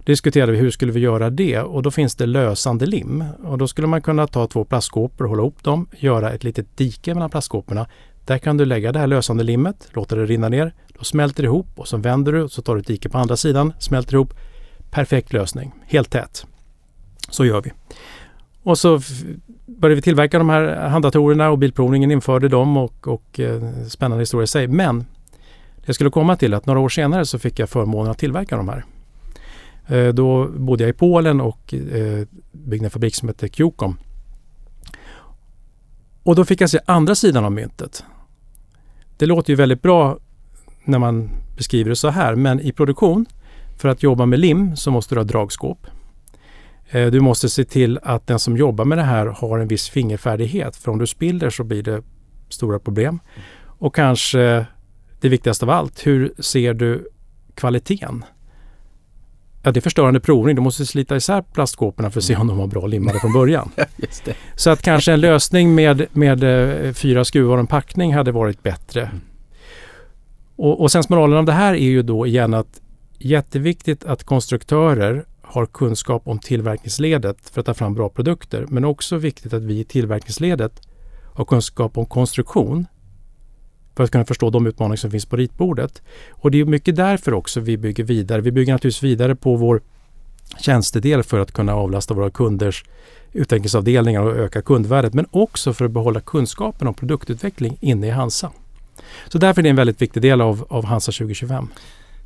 [0.04, 3.24] Diskuterade vi hur skulle vi göra det och då finns det lösande lim.
[3.44, 7.14] Och då skulle man kunna ta två plastskåpor, hålla ihop dem, göra ett litet dike
[7.14, 7.86] mellan plastskåporna.
[8.24, 10.74] Där kan du lägga det här lösande limmet, låta det rinna ner.
[10.98, 13.18] Då smälter det ihop och så vänder du och så tar du ett dike på
[13.18, 14.34] andra sidan, smälter ihop.
[14.90, 16.46] Perfekt lösning, helt tät.
[17.32, 17.72] Så gör vi.
[18.62, 19.00] Och så
[19.66, 24.44] började vi tillverka de här handdatorerna och Bilprovningen införde dem och, och eh, spännande historia
[24.44, 24.68] i sig.
[24.68, 25.04] Men
[25.84, 28.68] jag skulle komma till att några år senare så fick jag förmånen att tillverka de
[28.68, 28.84] här.
[29.86, 33.96] Eh, då bodde jag i Polen och eh, byggde en fabrik som hette Qcom.
[36.22, 38.04] Och då fick jag se andra sidan av myntet.
[39.16, 40.18] Det låter ju väldigt bra
[40.84, 43.26] när man beskriver det så här men i produktion
[43.76, 45.86] för att jobba med lim så måste du ha dragskåp.
[46.92, 49.88] Eh, du måste se till att den som jobbar med det här har en viss
[49.88, 50.76] fingerfärdighet.
[50.76, 52.02] För om du spiller så blir det
[52.48, 53.20] stora problem.
[53.64, 54.66] Och kanske
[55.20, 57.08] det viktigaste av allt, hur ser du
[57.54, 58.24] kvaliteten?
[59.62, 60.56] Ja, det är förstörande provning.
[60.56, 63.70] Du måste slita isär plastkåporna för att se om de var bra limmade från början.
[64.56, 68.62] Så att kanske en lösning med, med eh, fyra skruvar och en packning hade varit
[68.62, 69.02] bättre.
[69.02, 69.20] Mm.
[70.56, 72.80] Och, och sensmoralen av det här är ju då igen att
[73.18, 78.66] jätteviktigt att konstruktörer har kunskap om tillverkningsledet för att ta fram bra produkter.
[78.68, 80.80] Men också viktigt att vi i tillverkningsledet
[81.34, 82.86] har kunskap om konstruktion
[83.96, 86.02] för att kunna förstå de utmaningar som finns på ritbordet.
[86.30, 88.40] Och det är mycket därför också vi bygger vidare.
[88.40, 89.80] Vi bygger naturligtvis vidare på vår
[90.58, 92.84] tjänstedel för att kunna avlasta våra kunders
[93.32, 98.50] utvecklingsavdelningar och öka kundvärdet men också för att behålla kunskapen om produktutveckling inne i Hansa.
[99.28, 101.68] Så därför är det en väldigt viktig del av, av Hansa 2025.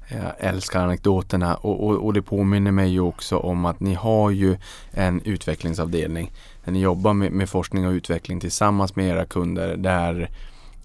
[0.09, 4.31] Jag älskar anekdoterna och, och, och, det påminner mig ju också om att ni har
[4.31, 4.57] ju
[4.91, 6.33] en utvecklingsavdelning
[6.65, 10.31] där ni jobbar med, med forskning och utveckling tillsammans med era kunder där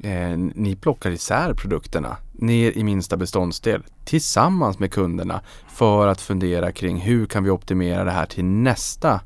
[0.03, 6.71] eh, ni plockar isär produkterna ner i minsta beståndsdel tillsammans med kunderna för att fundera
[6.71, 9.19] kring hur kan vi optimera det här till nästa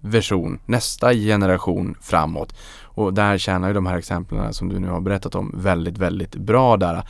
[0.00, 2.54] version, nästa generation framåt.
[2.82, 6.34] Och där tjänar ju de här exemplen som du nu har berättat om väldigt, väldigt
[6.34, 7.02] bra där.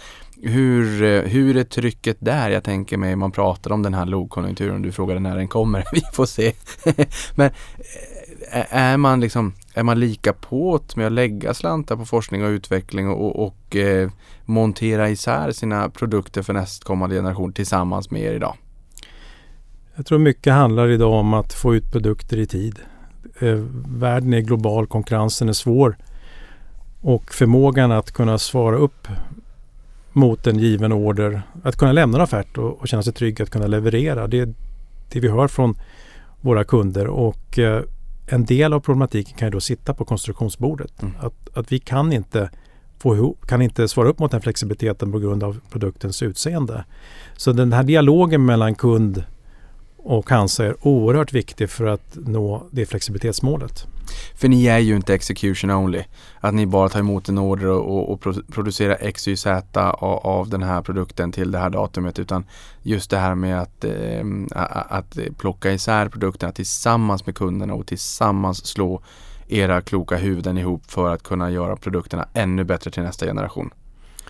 [0.43, 2.51] Hur, eh, hur är trycket där?
[2.51, 6.01] Jag tänker mig, man pratar om den här lågkonjunkturen, du frågade när den kommer, vi
[6.13, 6.53] får se.
[7.35, 7.51] Men
[8.53, 12.49] eh, är man liksom, är man lika påt med att lägga slantar på forskning och
[12.49, 14.11] utveckling och, och, och eh,
[14.45, 18.57] montera isär sina produkter för nästkommande generation tillsammans med er idag?
[19.95, 22.79] Jag tror mycket handlar idag om att få ut produkter i tid.
[23.41, 25.97] Eh, världen är global, konkurrensen är svår
[27.01, 29.09] och förmågan att kunna svara upp
[30.17, 33.51] mot en given order, att kunna lämna en offert och, och känna sig trygg att
[33.51, 34.27] kunna leverera.
[34.27, 34.55] Det är
[35.09, 35.79] det vi hör från
[36.41, 37.83] våra kunder och eh,
[38.27, 41.03] en del av problematiken kan ju då sitta på konstruktionsbordet.
[41.03, 41.15] Mm.
[41.21, 42.51] Att, att vi kan inte,
[42.99, 46.85] få ihop, kan inte svara upp mot den flexibiliteten på grund av produktens utseende.
[47.37, 49.25] Så den här dialogen mellan kund
[49.97, 53.87] och Hansa är oerhört viktig för att nå det flexibilitetsmålet.
[54.35, 56.03] För ni är ju inte execution only.
[56.41, 58.21] Att ni bara tar emot en order och, och
[58.53, 62.19] producerar X, Y, Z av, av, den här produkten till det här datumet.
[62.19, 62.45] Utan
[62.83, 64.25] just det här med att, eh,
[64.89, 69.03] att plocka isär produkterna tillsammans med kunderna och tillsammans slå
[69.49, 73.71] era kloka huvuden ihop för att kunna göra produkterna ännu bättre till nästa generation.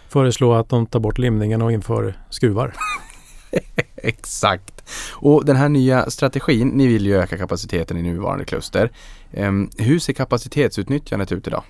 [0.08, 2.74] Föreslå att de tar bort limningen och inför skruvar.
[3.96, 4.82] Exakt.
[5.12, 8.90] Och den här nya strategin, ni vill ju öka kapaciteten i nuvarande kluster.
[9.32, 11.62] Ehm, hur ser kapacitetsutnyttjandet ut idag?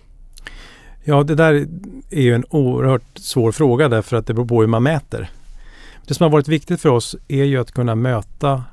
[1.05, 1.67] Ja, det där
[2.11, 5.31] är ju en oerhört svår fråga därför att det beror på hur man mäter.
[6.07, 8.65] Det som har varit viktigt för oss är ju att kunna möta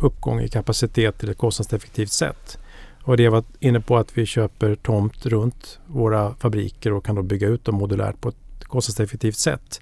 [0.00, 2.58] uppgång i kapacitet till ett kostnadseffektivt sätt.
[3.02, 7.22] Och det var inne på att vi köper tomt runt våra fabriker och kan då
[7.22, 9.80] bygga ut dem modulärt på ett kostnadseffektivt sätt.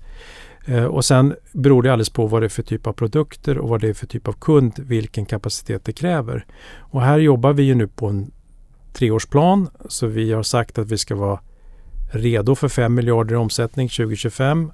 [0.67, 3.69] Eh, och sen beror det alldeles på vad det är för typ av produkter och
[3.69, 6.47] vad det är för typ av kund, vilken kapacitet det kräver.
[6.77, 8.31] Och här jobbar vi ju nu på en
[8.93, 9.69] treårsplan.
[9.89, 11.41] Så vi har sagt att vi ska vara
[12.13, 14.73] redo för 5 miljarder i omsättning 2025.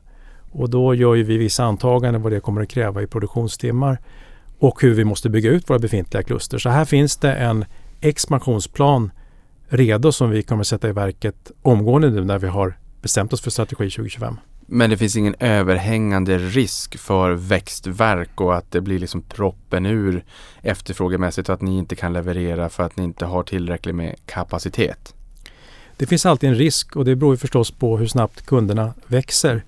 [0.50, 3.98] Och då gör vi vissa antaganden vad det kommer att kräva i produktionstimmar
[4.58, 6.58] och hur vi måste bygga ut våra befintliga kluster.
[6.58, 7.64] Så här finns det en
[8.00, 9.10] expansionsplan
[9.68, 13.40] redo som vi kommer att sätta i verket omgående nu när vi har bestämt oss
[13.40, 14.36] för strategi 2025.
[14.66, 20.24] Men det finns ingen överhängande risk för växtverk och att det blir liksom proppen ur
[20.62, 25.14] efterfrågemässigt och att ni inte kan leverera för att ni inte har tillräckligt med kapacitet?
[25.96, 29.64] Det finns alltid en risk och det beror förstås på hur snabbt kunderna växer.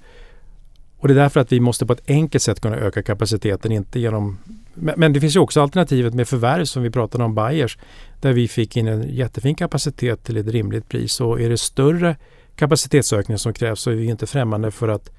[0.99, 4.01] Och det är därför att vi måste på ett enkelt sätt kunna öka kapaciteten, inte
[4.01, 4.39] genom...
[4.75, 7.79] Men det finns ju också alternativet med förvärv som vi pratade om, Bayers,
[8.21, 11.21] där vi fick in en jättefin kapacitet till ett rimligt pris.
[11.21, 12.17] Och är det större
[12.59, 15.11] kapacitetsökning som krävs så är vi inte främmande för att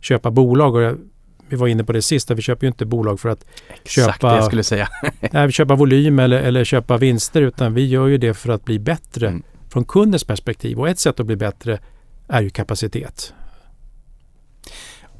[0.00, 0.74] köpa bolag.
[0.74, 0.98] Och
[1.48, 4.30] vi var inne på det sista, vi köper ju inte bolag för att Exakt köpa,
[4.30, 4.88] det jag skulle säga.
[5.32, 8.78] nej, köpa volym eller, eller köpa vinster utan vi gör ju det för att bli
[8.78, 9.42] bättre mm.
[9.68, 10.80] från kundens perspektiv.
[10.80, 11.78] Och ett sätt att bli bättre
[12.28, 13.34] är ju kapacitet.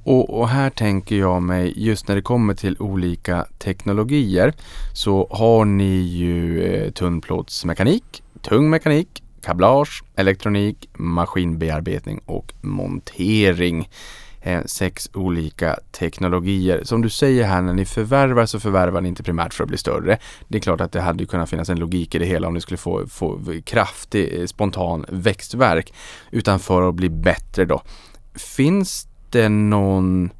[0.02, 4.52] Och, och, här tänker jag mig, just när det kommer till olika teknologier
[4.94, 13.88] så har ni ju eh, tunnplåtsmekanik, tung mekanik, kablage, elektronik, maskinbearbetning och montering.
[14.42, 16.80] Eh, sex olika teknologier.
[16.84, 19.78] Som du säger här, när ni förvärvar så förvärvar ni inte primärt för att bli
[19.78, 20.18] större.
[20.48, 22.60] Det är klart att det hade kunnat finnas en logik i det hela om ni
[22.60, 25.92] skulle få, få kraftig eh, spontan växtverk.
[26.30, 27.82] Utan för att bli bättre då.
[28.34, 30.30] Finns det någon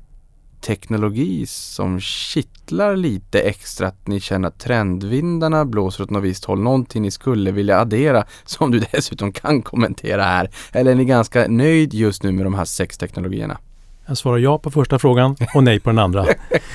[0.67, 6.61] teknologi som kittlar lite extra att ni känner att trendvindarna blåser åt något visst håll?
[6.61, 10.51] Någonting ni skulle vilja addera som du dessutom kan kommentera här?
[10.73, 13.59] Eller är ni ganska nöjd just nu med de här sex teknologierna?
[14.07, 16.27] Jag svarar ja på första frågan och nej på den andra.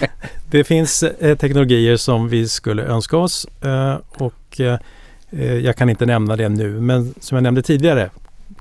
[0.52, 6.06] det finns eh, teknologier som vi skulle önska oss eh, och eh, jag kan inte
[6.06, 8.10] nämna det nu men som jag nämnde tidigare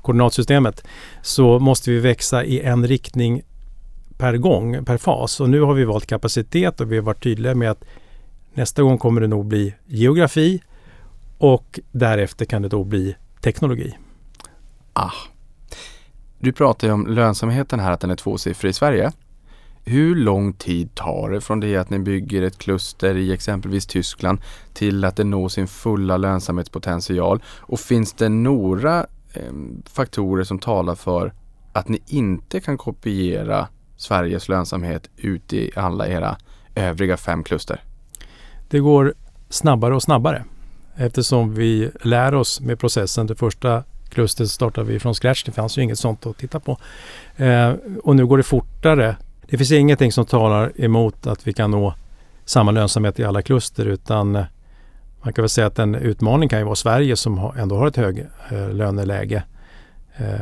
[0.01, 0.83] koordinatsystemet
[1.21, 3.41] så måste vi växa i en riktning
[4.21, 5.39] per gång, per fas.
[5.39, 7.83] Och nu har vi valt kapacitet och vi har varit tydliga med att
[8.53, 10.61] Nästa gång kommer det nog bli geografi
[11.37, 13.97] och därefter kan det då bli teknologi.
[14.93, 15.11] Ah.
[16.39, 19.11] Du pratar ju om lönsamheten här, att den är tvåsiffrig i Sverige.
[19.85, 24.39] Hur lång tid tar det från det att ni bygger ett kluster i exempelvis Tyskland
[24.73, 27.43] till att det når sin fulla lönsamhetspotential?
[27.45, 28.99] Och finns det några
[29.33, 29.53] eh,
[29.85, 31.33] faktorer som talar för
[31.73, 33.67] att ni inte kan kopiera
[34.01, 36.37] Sveriges lönsamhet ut i alla era
[36.75, 37.83] övriga fem kluster?
[38.69, 39.13] Det går
[39.49, 40.43] snabbare och snabbare
[40.95, 43.27] eftersom vi lär oss med processen.
[43.27, 45.43] Det första klustret startade vi från scratch.
[45.43, 46.77] Det fanns ju inget sånt att titta på.
[47.35, 47.73] Eh,
[48.03, 49.15] och nu går det fortare.
[49.41, 51.93] Det finns ingenting som talar emot att vi kan nå
[52.45, 54.45] samma lönsamhet i alla kluster utan eh,
[55.23, 57.97] man kan väl säga att en utmaning kan ju vara Sverige som ändå har ett
[57.97, 59.43] hög eh, löneläge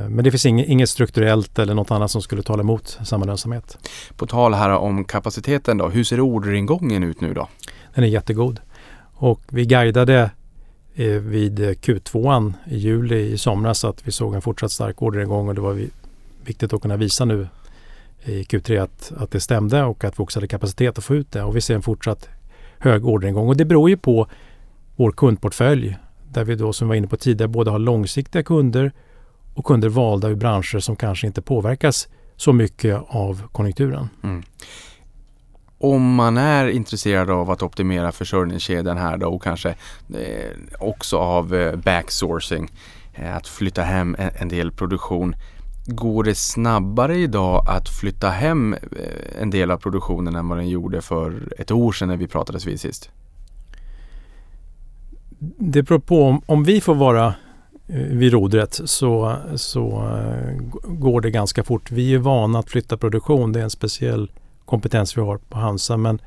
[0.09, 3.77] men det finns inget strukturellt eller något annat som skulle tala emot samma lönsamhet.
[4.15, 7.47] På tal här om kapaciteten då, hur ser orderingången ut nu då?
[7.95, 8.59] Den är jättegod.
[9.13, 10.32] Och vi guidade
[10.95, 15.55] eh, vid Q2 i juli i somras att vi såg en fortsatt stark orderingång och
[15.55, 15.88] det var
[16.43, 17.47] viktigt att kunna visa nu
[18.23, 21.32] i Q3 att, att det stämde och att vi också hade kapacitet att få ut
[21.32, 21.43] det.
[21.43, 22.30] Och vi ser en fortsatt
[22.80, 24.27] hög orderingång och det beror ju på
[24.95, 25.97] vår kundportfölj
[26.32, 28.91] där vi då som vi var inne på tidigare både har långsiktiga kunder
[29.54, 34.10] och kunder valda i branscher som kanske inte påverkas så mycket av konjunkturen.
[34.24, 34.43] Mm.
[35.82, 39.70] Om man är intresserad av att optimera försörjningskedjan här då och kanske
[40.16, 42.72] eh, också av eh, backsourcing,
[43.14, 45.36] eh, att flytta hem en, del produktion.
[45.86, 48.76] Går det snabbare idag att flytta hem
[49.41, 52.66] en del av produktionen än vad den gjorde för ett år sedan när vi pratades
[52.66, 53.10] vid sist?
[55.58, 57.34] Det beror på om, om vi får vara
[57.90, 61.92] Eh, vid rodret så, så eh, går det ganska fort.
[61.92, 63.54] Vi är vana att flytta produktion.
[63.54, 64.32] Det är en speciell
[64.66, 65.98] kompetens vi har på Hansa.
[65.98, 66.22] Men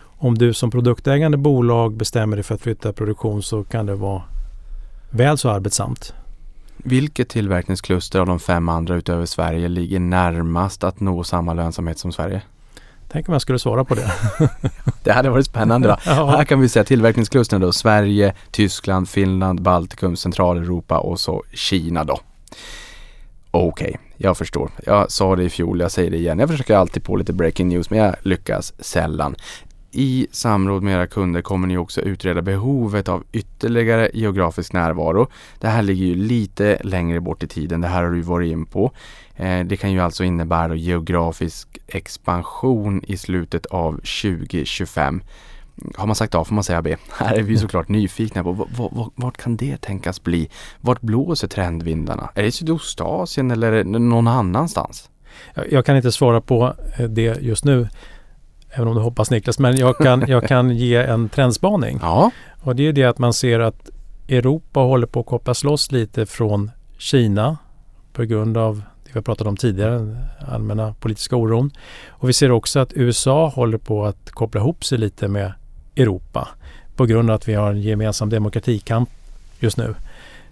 [0.00, 4.22] om du som produktägande bolag bestämmer dig för att flytta produktion så kan det vara
[5.10, 6.14] väl så arbetsamt.
[6.76, 12.12] Vilket tillverkningskluster av de fem andra utöver Sverige ligger närmast att nå samma lönsamhet som
[12.12, 12.42] Sverige?
[13.08, 14.12] Tänk om jag skulle svara på det.
[15.04, 15.88] det hade varit spännande.
[15.88, 15.96] Då.
[16.06, 16.30] ja.
[16.30, 17.72] Här kan vi säga tillverkningsklustren då.
[17.72, 22.20] Sverige, Tyskland, Finland, Baltikum, Centraleuropa och så Kina då.
[23.50, 24.70] Okej, okay, jag förstår.
[24.86, 26.38] Jag sa det i fjol, jag säger det igen.
[26.38, 29.36] Jag försöker alltid på lite breaking news men jag lyckas sällan.
[29.90, 35.28] I samråd med era kunder kommer ni också utreda behovet av ytterligare geografisk närvaro.
[35.58, 38.66] Det här ligger ju lite längre bort i tiden, det här har du varit in
[38.66, 38.92] på.
[39.38, 45.22] Eh, det kan ju alltså innebära geografisk expansion i slutet av 2025.
[45.96, 46.96] Har man sagt A får man säga B.
[47.18, 50.48] Här är vi såklart nyfikna på vart, vart kan det tänkas bli?
[50.80, 52.30] Vart blåser trendvindarna?
[52.34, 55.10] Är det Sydostasien eller någon annanstans?
[55.70, 57.88] Jag kan inte svara på eh, det just nu,
[58.70, 61.98] även om du hoppas Niklas, men jag kan, jag kan ge en trendspaning.
[62.02, 62.30] Ja.
[62.62, 63.90] Och det är det att man ser att
[64.28, 67.56] Europa håller på att kopplas loss lite från Kina
[68.12, 70.16] på grund av det vi har pratat om tidigare, den
[70.48, 71.70] allmänna politiska oron.
[72.08, 75.52] Och vi ser också att USA håller på att koppla ihop sig lite med
[75.96, 76.48] Europa
[76.96, 79.08] på grund av att vi har en gemensam demokratikamp
[79.60, 79.94] just nu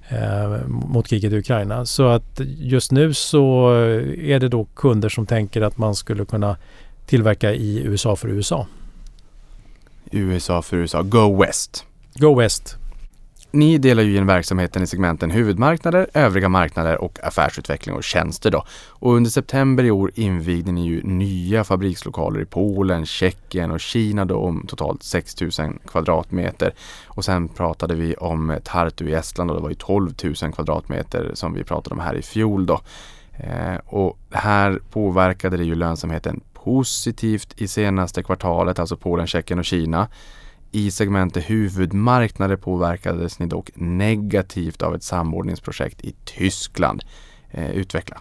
[0.08, 1.86] eh, mot kriget i Ukraina.
[1.86, 3.70] Så att just nu så
[4.18, 6.56] är det då kunder som tänker att man skulle kunna
[7.06, 8.66] tillverka i USA för USA.
[10.10, 11.02] USA för USA.
[11.02, 11.84] Go West.
[12.14, 12.76] Go West.
[13.50, 18.64] Ni delar ju in verksamheten i segmenten huvudmarknader, övriga marknader och affärsutveckling och tjänster då.
[18.88, 24.24] Och under september i år invigde ni ju nya fabrikslokaler i Polen, Tjeckien och Kina
[24.24, 25.50] då om totalt 6 000
[25.86, 26.74] kvadratmeter.
[27.06, 31.30] Och sen pratade vi om Tartu i Estland och det var ju 12 000 kvadratmeter
[31.34, 32.80] som vi pratade om här i fjol då.
[33.32, 39.64] Eh, och här påverkade det ju lönsamheten positivt i senaste kvartalet, alltså Polen, Tjeckien och
[39.64, 40.08] Kina.
[40.72, 47.04] I segmentet huvudmarknader påverkades ni dock negativt av ett samordningsprojekt i Tyskland.
[47.50, 48.20] Eh, utveckla.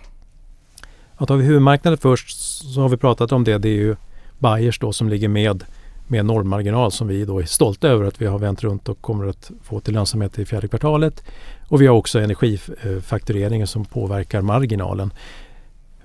[1.17, 2.37] Ja, tar vi huvudmarknader först
[2.73, 3.57] så har vi pratat om det.
[3.57, 3.95] Det är ju
[4.39, 5.65] Bayers då som ligger med
[6.07, 9.27] med normmarginal som vi då är stolta över att vi har vänt runt och kommer
[9.27, 11.23] att få till lönsamhet i fjärde kvartalet.
[11.67, 15.13] Och vi har också energifaktureringen eh, som påverkar marginalen.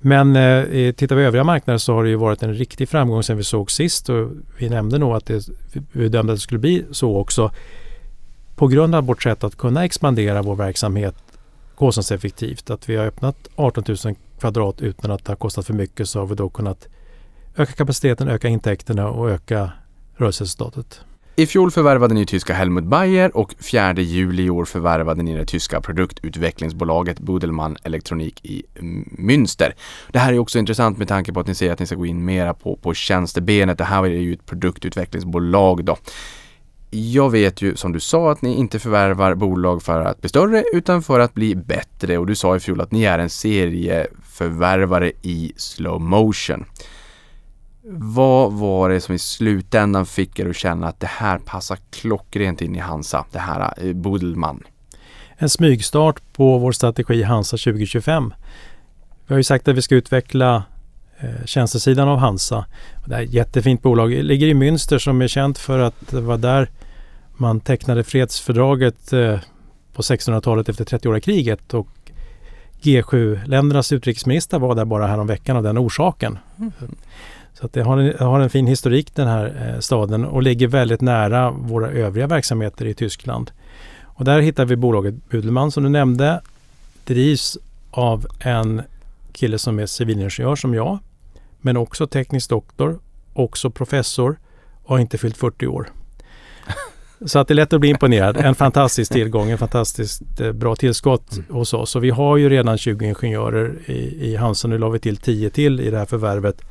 [0.01, 3.37] Men eh, tittar vi övriga marknader så har det ju varit en riktig framgång sen
[3.37, 6.85] vi såg sist och vi nämnde nog att det, vi bedömde att det skulle bli
[6.91, 7.51] så också.
[8.57, 11.15] På grund av vårt sätt att kunna expandera vår verksamhet
[11.81, 12.71] kostnadseffektivt.
[12.71, 16.19] Att vi har öppnat 18 000 kvadrat utan att det har kostat för mycket så
[16.19, 16.89] har vi då kunnat
[17.57, 19.73] öka kapaciteten, öka intäkterna och öka
[20.17, 21.01] rörelseresultatet.
[21.37, 25.47] I fjol förvärvade ni tyska Helmut Bayer och 4 juli i år förvärvade ni det
[25.47, 28.63] tyska produktutvecklingsbolaget Budelmann Elektronik i
[29.19, 29.73] Münster.
[30.13, 32.07] Det här är också intressant med tanke på att ni säger att ni ska gå
[32.07, 33.79] in mera på, på tjänstebenet.
[33.79, 35.97] Det här är ju ett produktutvecklingsbolag då.
[36.91, 40.65] Jag vet ju som du sa att ni inte förvärvar bolag för att bli större
[40.73, 45.13] utan för att bli bättre och du sa i fjol att ni är en serieförvärvare
[45.23, 46.65] i slow motion.
[47.83, 52.61] Vad var det som i slutändan fick er att känna att det här passar klockrent
[52.61, 54.63] in i Hansa, det här eh, Bodelman?
[55.37, 58.35] En smygstart på vår strategi Hansa 2025.
[59.27, 60.63] Vi har ju sagt att vi ska utveckla
[61.19, 62.67] eh, tjänstesidan av Hansa.
[63.07, 64.11] Det är ett jättefint bolag.
[64.11, 66.71] Det ligger i Münster som är känt för att det var där
[67.37, 69.39] man tecknade fredsfördraget eh,
[69.93, 71.89] på 1600-talet efter 30-åriga kriget och
[72.83, 76.39] G7-ländernas utrikesminister var där bara häromveckan av den orsaken.
[76.59, 76.73] Mm.
[77.55, 80.69] Så att det har en, har en fin historik den här eh, staden och ligger
[80.69, 83.51] väldigt nära våra övriga verksamheter i Tyskland.
[84.03, 86.41] Och där hittar vi bolaget Budelman som du nämnde.
[87.05, 87.59] Drivs
[87.91, 88.83] av en
[89.33, 90.99] kille som är civilingenjör som jag.
[91.61, 92.99] Men också teknisk doktor,
[93.33, 94.39] också professor
[94.83, 95.91] och har inte fyllt 40 år.
[97.27, 98.37] Så att det är lätt att bli imponerad.
[98.37, 101.45] En fantastisk tillgång, en fantastiskt eh, bra tillskott mm.
[101.51, 101.97] hos oss.
[101.97, 104.69] Och vi har ju redan 20 ingenjörer i, i Hansa.
[104.69, 106.63] Nu la vi till 10 till i det här förvärvet.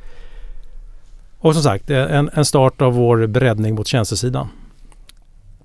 [1.40, 4.48] Och som sagt, eh, en, en start av vår breddning mot tjänstesidan.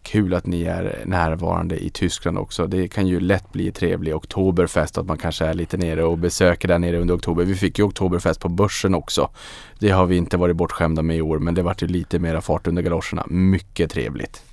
[0.04, 2.68] Kul att ni är närvarande i Tyskland också.
[2.68, 6.68] Det kan ju lätt bli trevlig oktoberfest att man kanske är lite nere och besöker
[6.68, 7.44] där nere under oktober.
[7.44, 9.30] Vi fick ju oktoberfest på börsen också.
[9.80, 12.42] Det har vi inte varit bortskämda med i år men det vart ju lite mera
[12.42, 13.26] fart under galoscherna.
[13.28, 14.44] Mycket trevligt.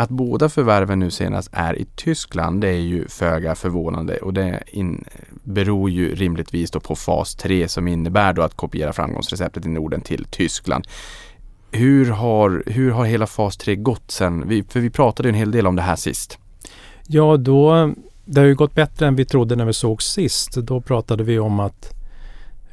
[0.00, 4.62] Att båda förvärven nu senast är i Tyskland det är ju föga förvånande och det
[4.66, 5.04] in,
[5.44, 10.00] beror ju rimligtvis då på fas 3 som innebär då att kopiera framgångsreceptet i Norden
[10.00, 10.84] till Tyskland.
[11.70, 14.48] Hur har, hur har hela fas 3 gått sen?
[14.48, 16.38] Vi, för vi pratade en hel del om det här sist.
[17.06, 17.92] Ja, då,
[18.24, 20.54] det har ju gått bättre än vi trodde när vi såg sist.
[20.54, 21.94] Då pratade vi om att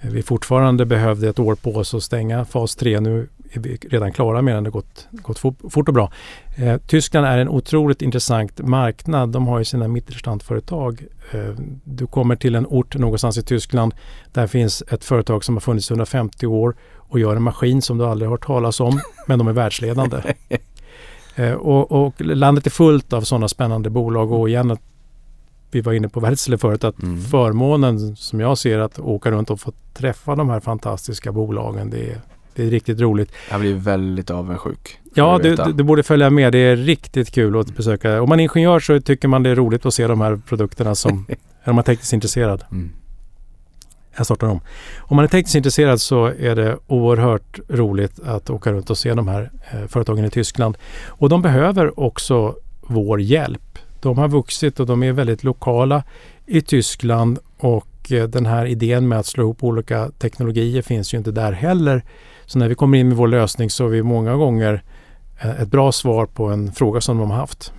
[0.01, 2.99] vi fortfarande behövde ett år på oss att stänga fas 3.
[2.99, 4.63] Nu är vi redan klara med den.
[4.63, 6.11] Det har gått, gått fort och bra.
[6.55, 9.29] Eh, Tyskland är en otroligt intressant marknad.
[9.29, 11.05] De har ju sina mittelstandföretag.
[11.31, 13.93] Eh, du kommer till en ort någonstans i Tyskland.
[14.33, 17.97] Där finns ett företag som har funnits i 150 år och gör en maskin som
[17.97, 20.17] du aldrig hört talas om, men de är världsledande.
[21.37, 24.77] Eh, och, och, landet är fullt av sådana spännande bolag och igen
[25.75, 27.21] vi var inne på Wärtsilä förut, att mm.
[27.21, 32.11] förmånen som jag ser att åka runt och få träffa de här fantastiska bolagen, det
[32.11, 32.21] är,
[32.55, 33.31] det är riktigt roligt.
[33.51, 34.99] Jag blir väldigt avundsjuk.
[35.13, 36.51] Ja, du, du, du, borde följa med.
[36.51, 38.21] Det är riktigt kul att besöka.
[38.21, 40.95] Om man är ingenjör så tycker man det är roligt att se de här produkterna
[40.95, 41.25] som, om
[41.75, 42.63] man är tekniskt intresserad.
[42.71, 42.91] Mm.
[44.17, 44.59] Jag startar om.
[44.97, 49.13] Om man är tekniskt intresserad så är det oerhört roligt att åka runt och se
[49.13, 50.77] de här eh, företagen i Tyskland.
[51.07, 53.79] Och de behöver också vår hjälp.
[53.99, 56.03] De har vuxit och de är väldigt lokala
[56.45, 61.17] i Tyskland och eh, den här idén med att slå ihop olika teknologier finns ju
[61.17, 62.03] inte där heller.
[62.45, 64.83] Så när vi kommer in med vår lösning så är vi många gånger
[65.41, 67.73] eh, ett bra svar på en fråga som de har haft.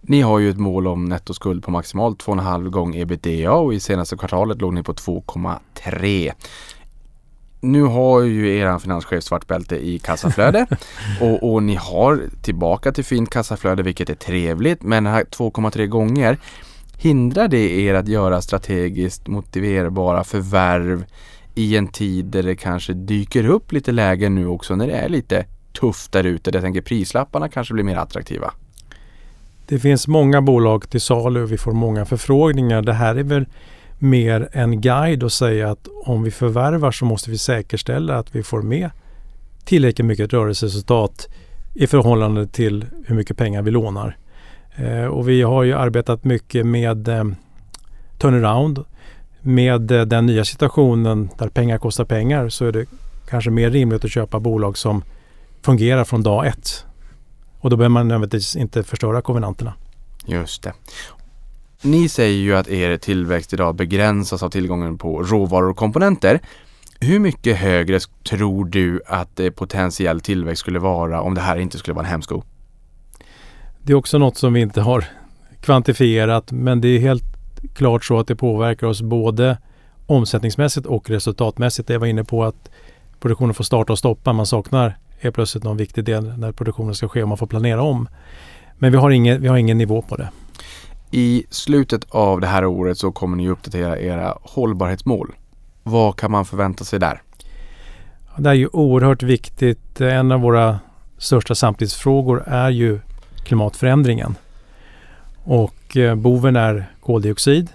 [0.00, 4.16] Ni har ju ett mål om nettoskuld på maximalt 2,5 gånger ebitda och i senaste
[4.16, 6.32] kvartalet låg ni på 2,3
[7.60, 10.66] nu har ju er finanschef svart bälte i kassaflöde
[11.20, 16.38] och, och, ni har tillbaka till fint kassaflöde vilket är trevligt men här 2,3 gånger
[16.96, 21.04] hindrar det er att göra strategiskt motiverbara förvärv
[21.58, 25.08] i en tid där det kanske dyker upp lite lägen nu också när det är
[25.08, 25.46] lite
[25.80, 26.50] tufft där ute.
[26.54, 28.50] Jag tänker prislapparna kanske blir mer attraktiva.
[29.66, 32.82] Det finns många bolag till salu och vi får många förfrågningar.
[32.82, 33.46] Det här är väl
[33.98, 38.42] mer en guide och säga att om vi förvärvar så måste vi säkerställa att vi
[38.42, 38.90] får med
[39.64, 41.28] tillräckligt mycket rörelseresultat
[41.74, 44.16] i förhållande till hur mycket pengar vi lånar.
[44.76, 47.24] Eh, och vi har ju arbetat mycket med eh,
[48.18, 48.84] turnaround.
[49.48, 52.86] Med eh, den nya situationen där pengar kostar pengar så är det
[53.28, 55.02] kanske mer rimligt att köpa bolag som
[55.62, 56.84] fungerar från dag ett.
[57.60, 59.74] Och då behöver man nödvändigtvis inte förstöra konvenanterna.
[60.26, 60.72] Just det.
[61.82, 66.40] Ni säger ju att er tillväxt idag begränsas av tillgången på råvaror och komponenter.
[67.00, 71.94] Hur mycket högre tror du att potentiell tillväxt skulle vara om det här inte skulle
[71.94, 72.42] vara en hämsko?
[73.82, 75.04] Det är också något som vi inte har
[75.60, 77.37] kvantifierat men det är helt
[77.74, 79.58] klart så att det påverkar oss både
[80.06, 81.90] omsättningsmässigt och resultatmässigt.
[81.90, 82.70] Jag var inne på att
[83.20, 84.32] produktionen får starta och stoppa.
[84.32, 87.82] Man saknar helt plötsligt någon viktig del när produktionen ska ske och man får planera
[87.82, 88.08] om.
[88.78, 90.28] Men vi har ingen, vi har ingen nivå på det.
[91.10, 95.34] I slutet av det här året så kommer ni uppdatera era hållbarhetsmål.
[95.82, 97.22] Vad kan man förvänta sig där?
[98.36, 100.00] Det är ju oerhört viktigt.
[100.00, 100.78] En av våra
[101.18, 103.00] största samtidsfrågor är ju
[103.44, 104.34] klimatförändringen.
[105.44, 107.70] Och och eh, boven är koldioxid.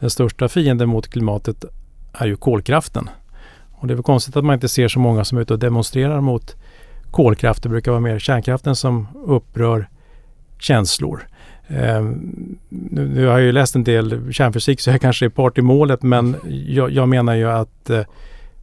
[0.00, 1.64] Den största fienden mot klimatet
[2.12, 3.10] är ju kolkraften.
[3.72, 5.58] Och det är väl konstigt att man inte ser så många som är ute och
[5.58, 6.56] demonstrerar mot
[7.10, 7.62] kolkraft.
[7.62, 9.88] Det brukar vara mer kärnkraften som upprör
[10.58, 11.26] känslor.
[11.66, 12.02] Eh,
[12.68, 15.62] nu, nu, har jag ju läst en del kärnfysik så jag kanske är part i
[15.62, 16.36] målet men
[16.66, 18.02] jag, jag menar ju att eh,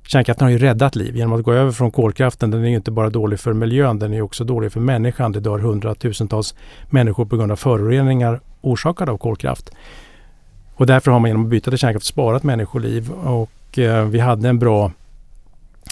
[0.07, 2.51] kärnkraften har ju räddat liv genom att gå över från kolkraften.
[2.51, 5.31] Den är ju inte bara dålig för miljön, den är också dålig för människan.
[5.31, 6.55] Det dör hundratusentals
[6.89, 9.71] människor på grund av föroreningar orsakade av kolkraft.
[10.75, 14.49] Och därför har man genom att byta till kärnkraft sparat människoliv och eh, vi hade
[14.49, 14.91] en bra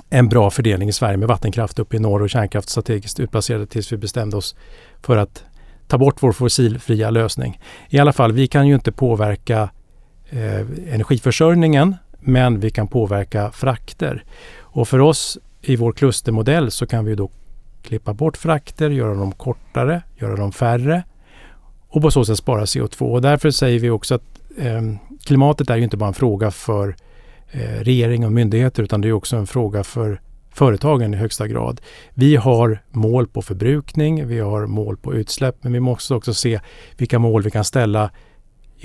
[0.09, 3.91] en bra fördelning i Sverige med vattenkraft uppe i norr och kärnkraft strategiskt utplacerade tills
[3.91, 4.55] vi bestämde oss
[5.01, 5.43] för att
[5.87, 7.59] ta bort vår fossilfria lösning.
[7.89, 9.69] I alla fall, vi kan ju inte påverka
[10.29, 10.59] eh,
[10.93, 11.95] energiförsörjningen
[12.25, 14.23] men vi kan påverka frakter.
[14.59, 17.29] Och för oss i vår klustermodell så kan vi då
[17.81, 21.03] klippa bort frakter, göra dem kortare, göra dem färre
[21.87, 23.01] och på så sätt spara CO2.
[23.01, 24.23] Och därför säger vi också att
[24.57, 24.81] eh,
[25.25, 26.95] klimatet är ju inte bara en fråga för
[27.51, 30.21] eh, regering och myndigheter utan det är också en fråga för
[30.53, 31.81] företagen i högsta grad.
[32.13, 36.59] Vi har mål på förbrukning, vi har mål på utsläpp men vi måste också se
[36.97, 38.09] vilka mål vi kan ställa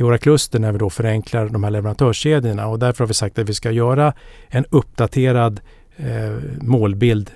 [0.00, 3.38] i våra kluster när vi då förenklar de här leverantörskedjorna och därför har vi sagt
[3.38, 4.12] att vi ska göra
[4.48, 5.60] en uppdaterad
[5.96, 7.30] eh, målbild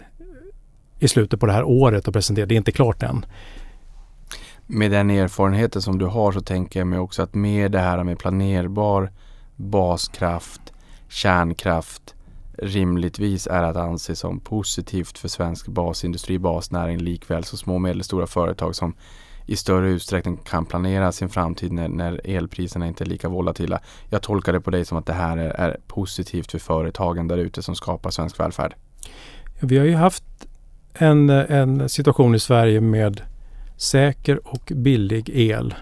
[0.98, 2.46] i slutet på det här året och presentera.
[2.46, 3.26] Det är inte klart än.
[4.66, 8.04] Med den erfarenheten som du har så tänker jag mig också att med det här
[8.04, 9.12] med planerbar
[9.56, 10.72] baskraft,
[11.08, 12.14] kärnkraft
[12.58, 18.26] rimligtvis är att anse som positivt för svensk basindustri, basnäring likväl som små och medelstora
[18.26, 18.94] företag som
[19.46, 23.80] i större utsträckning kan planera sin framtid när, när elpriserna inte är lika volatila.
[24.10, 27.38] Jag tolkar det på dig som att det här är, är positivt för företagen där
[27.38, 28.74] ute som skapar svensk välfärd.
[29.60, 30.24] Vi har ju haft
[30.94, 33.20] en, en situation i Sverige med
[33.76, 35.74] säker och billig el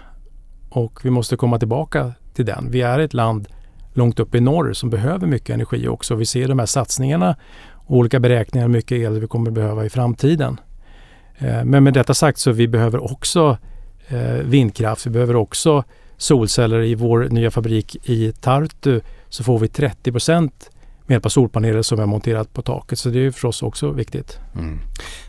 [0.69, 2.71] och vi måste komma tillbaka till den.
[2.71, 3.47] Vi är ett land
[3.93, 6.15] långt upp i norr som behöver mycket energi också.
[6.15, 7.35] Vi ser de här satsningarna
[7.73, 10.59] och olika beräkningar hur mycket el vi kommer behöva i framtiden.
[11.37, 13.57] Eh, men med detta sagt så vi behöver också
[14.07, 15.05] eh, vindkraft.
[15.05, 15.83] Vi behöver också
[16.17, 16.81] solceller.
[16.81, 20.69] I vår nya fabrik i Tartu så får vi 30 procent
[21.05, 22.99] med hjälp av solpaneler som är monterat på taket.
[22.99, 24.39] Så det är för oss också viktigt.
[24.55, 24.79] Mm.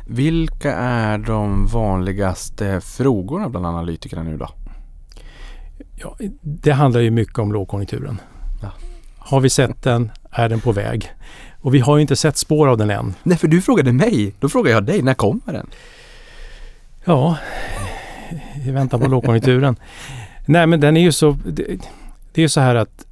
[0.07, 4.49] Vilka är de vanligaste frågorna bland analytikerna nu då?
[5.97, 8.21] Ja, det handlar ju mycket om lågkonjunkturen.
[8.63, 8.71] Ja.
[9.19, 10.11] Har vi sett den?
[10.31, 11.13] Är den på väg?
[11.63, 13.15] Och vi har ju inte sett spår av den än.
[13.23, 14.35] Nej, för du frågade mig.
[14.41, 15.03] Då frågar jag dig.
[15.03, 15.67] När kommer den?
[17.05, 17.39] Ja,
[18.67, 19.77] i väntan på lågkonjunkturen.
[20.47, 21.37] Nej, men den är ju så...
[21.47, 21.63] Det,
[22.33, 23.07] det är ju så här att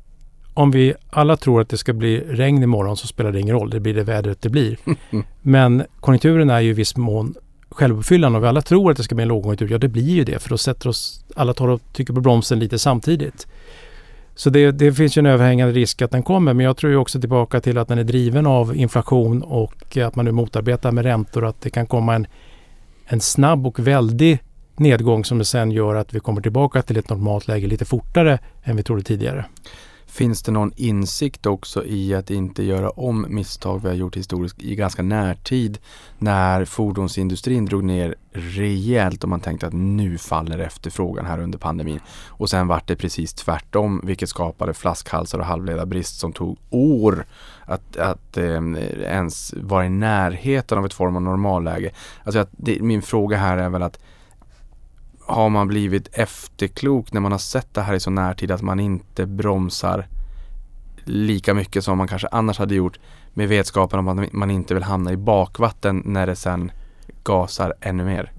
[0.55, 3.71] om vi alla tror att det ska bli regn imorgon så spelar det ingen roll.
[3.71, 4.77] Det blir det vädret det blir.
[5.43, 7.35] Men konjunkturen är ju i viss mån
[7.71, 8.37] självuppfyllande.
[8.37, 10.43] Om vi alla tror att det ska bli en lågkonjunktur, ja det blir ju det.
[10.43, 13.47] För då sätter oss, alla tar och tycker på bromsen lite samtidigt.
[14.35, 16.55] Så det, det, finns ju en överhängande risk att den kommer.
[16.55, 20.17] Men jag tror ju också tillbaka till att den är driven av inflation och att
[20.17, 21.45] man nu motarbetar med räntor.
[21.45, 22.27] Att det kan komma en
[23.13, 24.39] en snabb och väldig
[24.77, 28.77] nedgång som sen gör att vi kommer tillbaka till ett normalt läge lite fortare än
[28.77, 29.45] vi trodde tidigare.
[30.11, 34.63] Finns det någon insikt också i att inte göra om misstag vi har gjort historiskt
[34.63, 35.79] i ganska närtid
[36.19, 42.01] när fordonsindustrin drog ner rejält och man tänkte att nu faller efterfrågan här under pandemin.
[42.29, 47.27] Och sen vart det precis tvärtom vilket skapade flaskhalsar och halvledarbrist som tog år
[47.65, 48.63] att, att eh,
[49.03, 51.91] ens vara i närheten av ett form av normalläge.
[52.25, 53.99] Alltså att det, min fråga här är väl att
[55.31, 58.81] har man blivit efterklok när man har sett det här i så närtid att man
[58.81, 60.07] inte bromsar
[61.05, 62.99] lika mycket som man kanske annars hade gjort
[63.35, 66.73] med vetskapen om att man inte vill hamna i bakvatten när det sen
[67.23, 68.33] gasar ännu mer?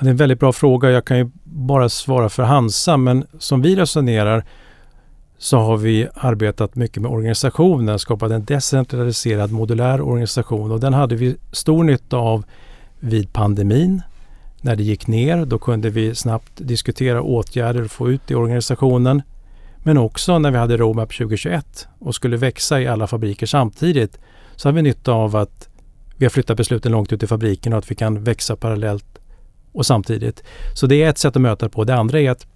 [0.00, 0.90] det är en väldigt bra fråga.
[0.90, 4.44] Jag kan ju bara svara för Hansa men som vi resonerar
[5.38, 11.16] så har vi arbetat mycket med organisationen, skapat en decentraliserad modulär organisation och den hade
[11.16, 12.44] vi stor nytta av
[13.00, 14.02] vid pandemin.
[14.60, 18.36] När det gick ner då kunde vi snabbt diskutera åtgärder och få ut det i
[18.36, 19.22] organisationen.
[19.78, 24.18] Men också när vi hade Roadmap 2021 och skulle växa i alla fabriker samtidigt
[24.56, 25.68] så hade vi nytta av att
[26.16, 29.18] vi har flyttat besluten långt ut i fabriken och att vi kan växa parallellt
[29.72, 30.42] och samtidigt.
[30.74, 31.84] Så det är ett sätt att möta det på.
[31.84, 32.46] Det andra är att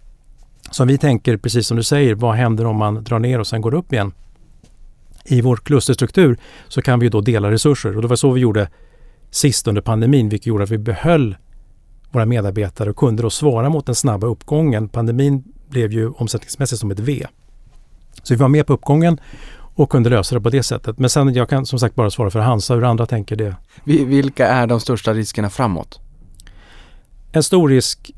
[0.71, 3.61] som vi tänker, precis som du säger, vad händer om man drar ner och sen
[3.61, 4.13] går upp igen?
[5.25, 6.39] I vår klusterstruktur
[6.69, 8.69] så kan vi då dela resurser och det var så vi gjorde
[9.31, 11.37] sist under pandemin, vilket gjorde att vi behöll
[12.13, 14.89] våra medarbetare och kunde då svara mot den snabba uppgången.
[14.89, 17.27] Pandemin blev ju omsättningsmässigt som ett V.
[18.23, 19.21] Så vi var med på uppgången
[19.75, 20.99] och kunde lösa det på det sättet.
[20.99, 23.57] Men sen jag kan som sagt bara svara för Hansa hur andra tänker det.
[23.85, 26.01] Vilka är de största riskerna framåt?
[27.33, 28.11] En stor risk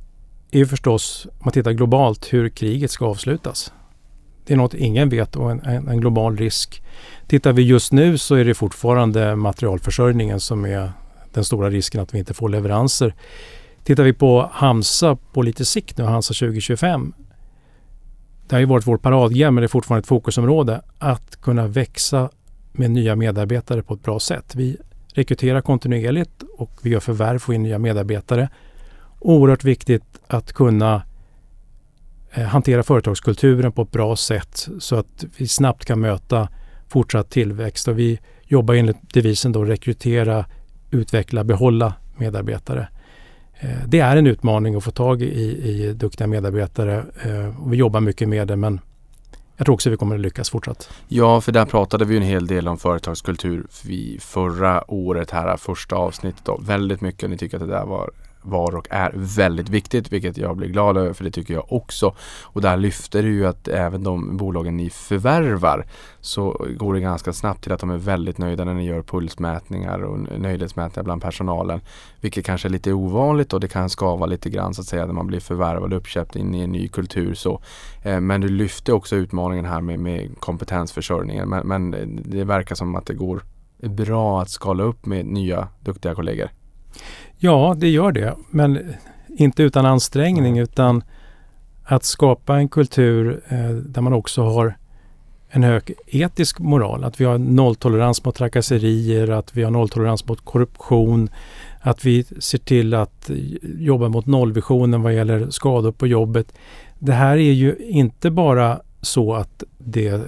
[0.50, 3.72] är ju förstås, om man tittar globalt, hur kriget ska avslutas.
[4.46, 6.82] Det är något ingen vet och en, en, en, global risk.
[7.26, 10.92] Tittar vi just nu så är det fortfarande materialförsörjningen som är
[11.32, 13.14] den stora risken att vi inte får leveranser.
[13.85, 17.15] Tittar vi på Hamsa på lite sikt nu, Hamsa 2025.
[18.48, 20.82] Det har ju varit vårt paradgren men det är fortfarande ett fokusområde.
[20.98, 22.31] Att kunna växa
[22.73, 24.55] med nya medarbetare på ett bra sätt.
[24.55, 24.77] Vi
[25.15, 28.48] rekryterar kontinuerligt och vi gör förvärv för in nya medarbetare.
[29.19, 31.02] Oerhört viktigt att kunna
[32.32, 36.48] eh, hantera företagskulturen på ett bra sätt så att vi snabbt kan möta
[36.89, 37.89] fortsatt tillväxt.
[37.89, 40.44] Och vi jobbar enligt devisen då rekrytera,
[40.90, 42.89] utveckla, behålla medarbetare.
[43.65, 47.05] Eh, det är en utmaning att få tag i, i duktiga medarbetare.
[47.23, 48.81] Eh, och vi jobbar mycket med det men
[49.57, 50.91] jag tror också vi kommer att lyckas fortsatt.
[51.09, 55.97] Ja, för där pratade vi en hel del om företagskultur vid förra året här, första
[55.97, 56.45] avsnittet.
[56.45, 56.61] Då.
[56.62, 58.11] Väldigt mycket, ni tycker att det där var
[58.44, 62.14] var och är väldigt viktigt, vilket jag blir glad över för det tycker jag också.
[62.42, 65.86] Och där lyfter det ju att även de bolagen ni förvärvar
[66.20, 70.02] så går det ganska snabbt till att de är väldigt nöjda när ni gör pulsmätningar
[70.02, 71.80] och nöjdhetsmätningar bland personalen.
[72.20, 75.14] Vilket kanske är lite ovanligt och det kan skava lite grann så att säga när
[75.14, 77.34] man blir förvärvad och uppköpt in i en ny kultur.
[77.34, 77.60] Så.
[78.02, 81.48] Eh, men du lyfter också utmaningen här med, med kompetensförsörjningen.
[81.48, 83.42] Men, men det verkar som att det går
[83.88, 86.50] bra att skala upp med nya duktiga kollegor.
[87.36, 88.34] Ja, det gör det.
[88.50, 88.94] Men
[89.28, 91.04] inte utan ansträngning utan
[91.84, 94.76] att skapa en kultur eh, där man också har
[95.48, 97.04] en hög etisk moral.
[97.04, 101.28] Att vi har nolltolerans mot trakasserier, att vi har nolltolerans mot korruption,
[101.80, 103.30] att vi ser till att
[103.78, 106.54] jobba mot nollvisionen vad gäller skador på jobbet.
[106.98, 110.20] Det här är ju inte bara så att, det,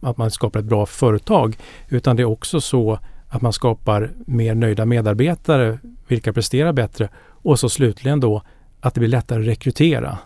[0.00, 1.56] att man skapar ett bra företag
[1.88, 2.98] utan det är också så
[3.28, 5.78] att man skapar mer nöjda medarbetare,
[6.08, 7.08] vilka presterar bättre
[7.42, 8.42] och så slutligen då
[8.80, 10.18] att det blir lättare att rekrytera.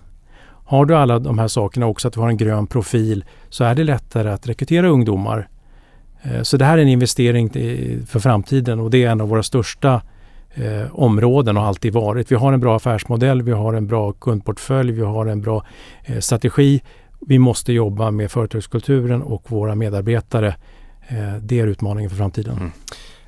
[0.64, 3.74] Har du alla de här sakerna också, att du har en grön profil, så är
[3.74, 5.48] det lättare att rekrytera ungdomar.
[6.22, 7.50] Eh, så det här är en investering
[8.06, 10.02] för framtiden och det är en av våra största
[10.54, 12.32] eh, områden och alltid varit.
[12.32, 15.64] Vi har en bra affärsmodell, vi har en bra kundportfölj, vi har en bra
[16.04, 16.82] eh, strategi.
[17.20, 20.54] Vi måste jobba med företagskulturen och våra medarbetare Eh,
[21.40, 22.56] det är utmaningen för framtiden.
[22.56, 22.72] Mm.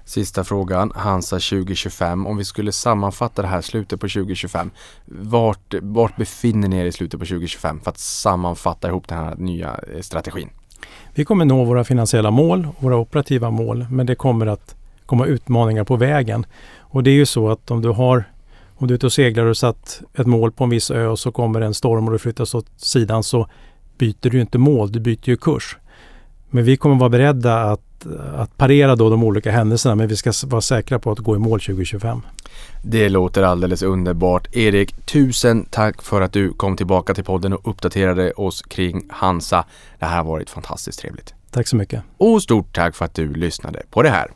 [0.04, 2.26] Sista frågan, Hansa 2025.
[2.26, 4.70] Om vi skulle sammanfatta det här slutet på 2025.
[5.04, 9.34] Vart, vart befinner ni er i slutet på 2025 för att sammanfatta ihop den här
[9.36, 10.48] nya eh, strategin?
[11.14, 14.74] Vi kommer nå våra finansiella mål, våra operativa mål, men det kommer att
[15.06, 16.46] komma utmaningar på vägen.
[16.78, 18.24] Och det är ju så att om du har
[18.76, 21.18] om du är ute och seglar och satt ett mål på en viss ö och
[21.18, 23.48] så kommer en storm och du flyttas åt sidan så
[23.98, 25.76] byter du inte mål, du byter ju kurs.
[26.54, 30.32] Men vi kommer vara beredda att, att parera då de olika händelserna men vi ska
[30.46, 32.20] vara säkra på att gå i mål 2025.
[32.82, 34.56] Det låter alldeles underbart.
[34.56, 39.64] Erik, tusen tack för att du kom tillbaka till podden och uppdaterade oss kring Hansa.
[39.98, 41.34] Det här har varit fantastiskt trevligt.
[41.50, 42.02] Tack så mycket.
[42.16, 44.30] Och stort tack för att du lyssnade på det här.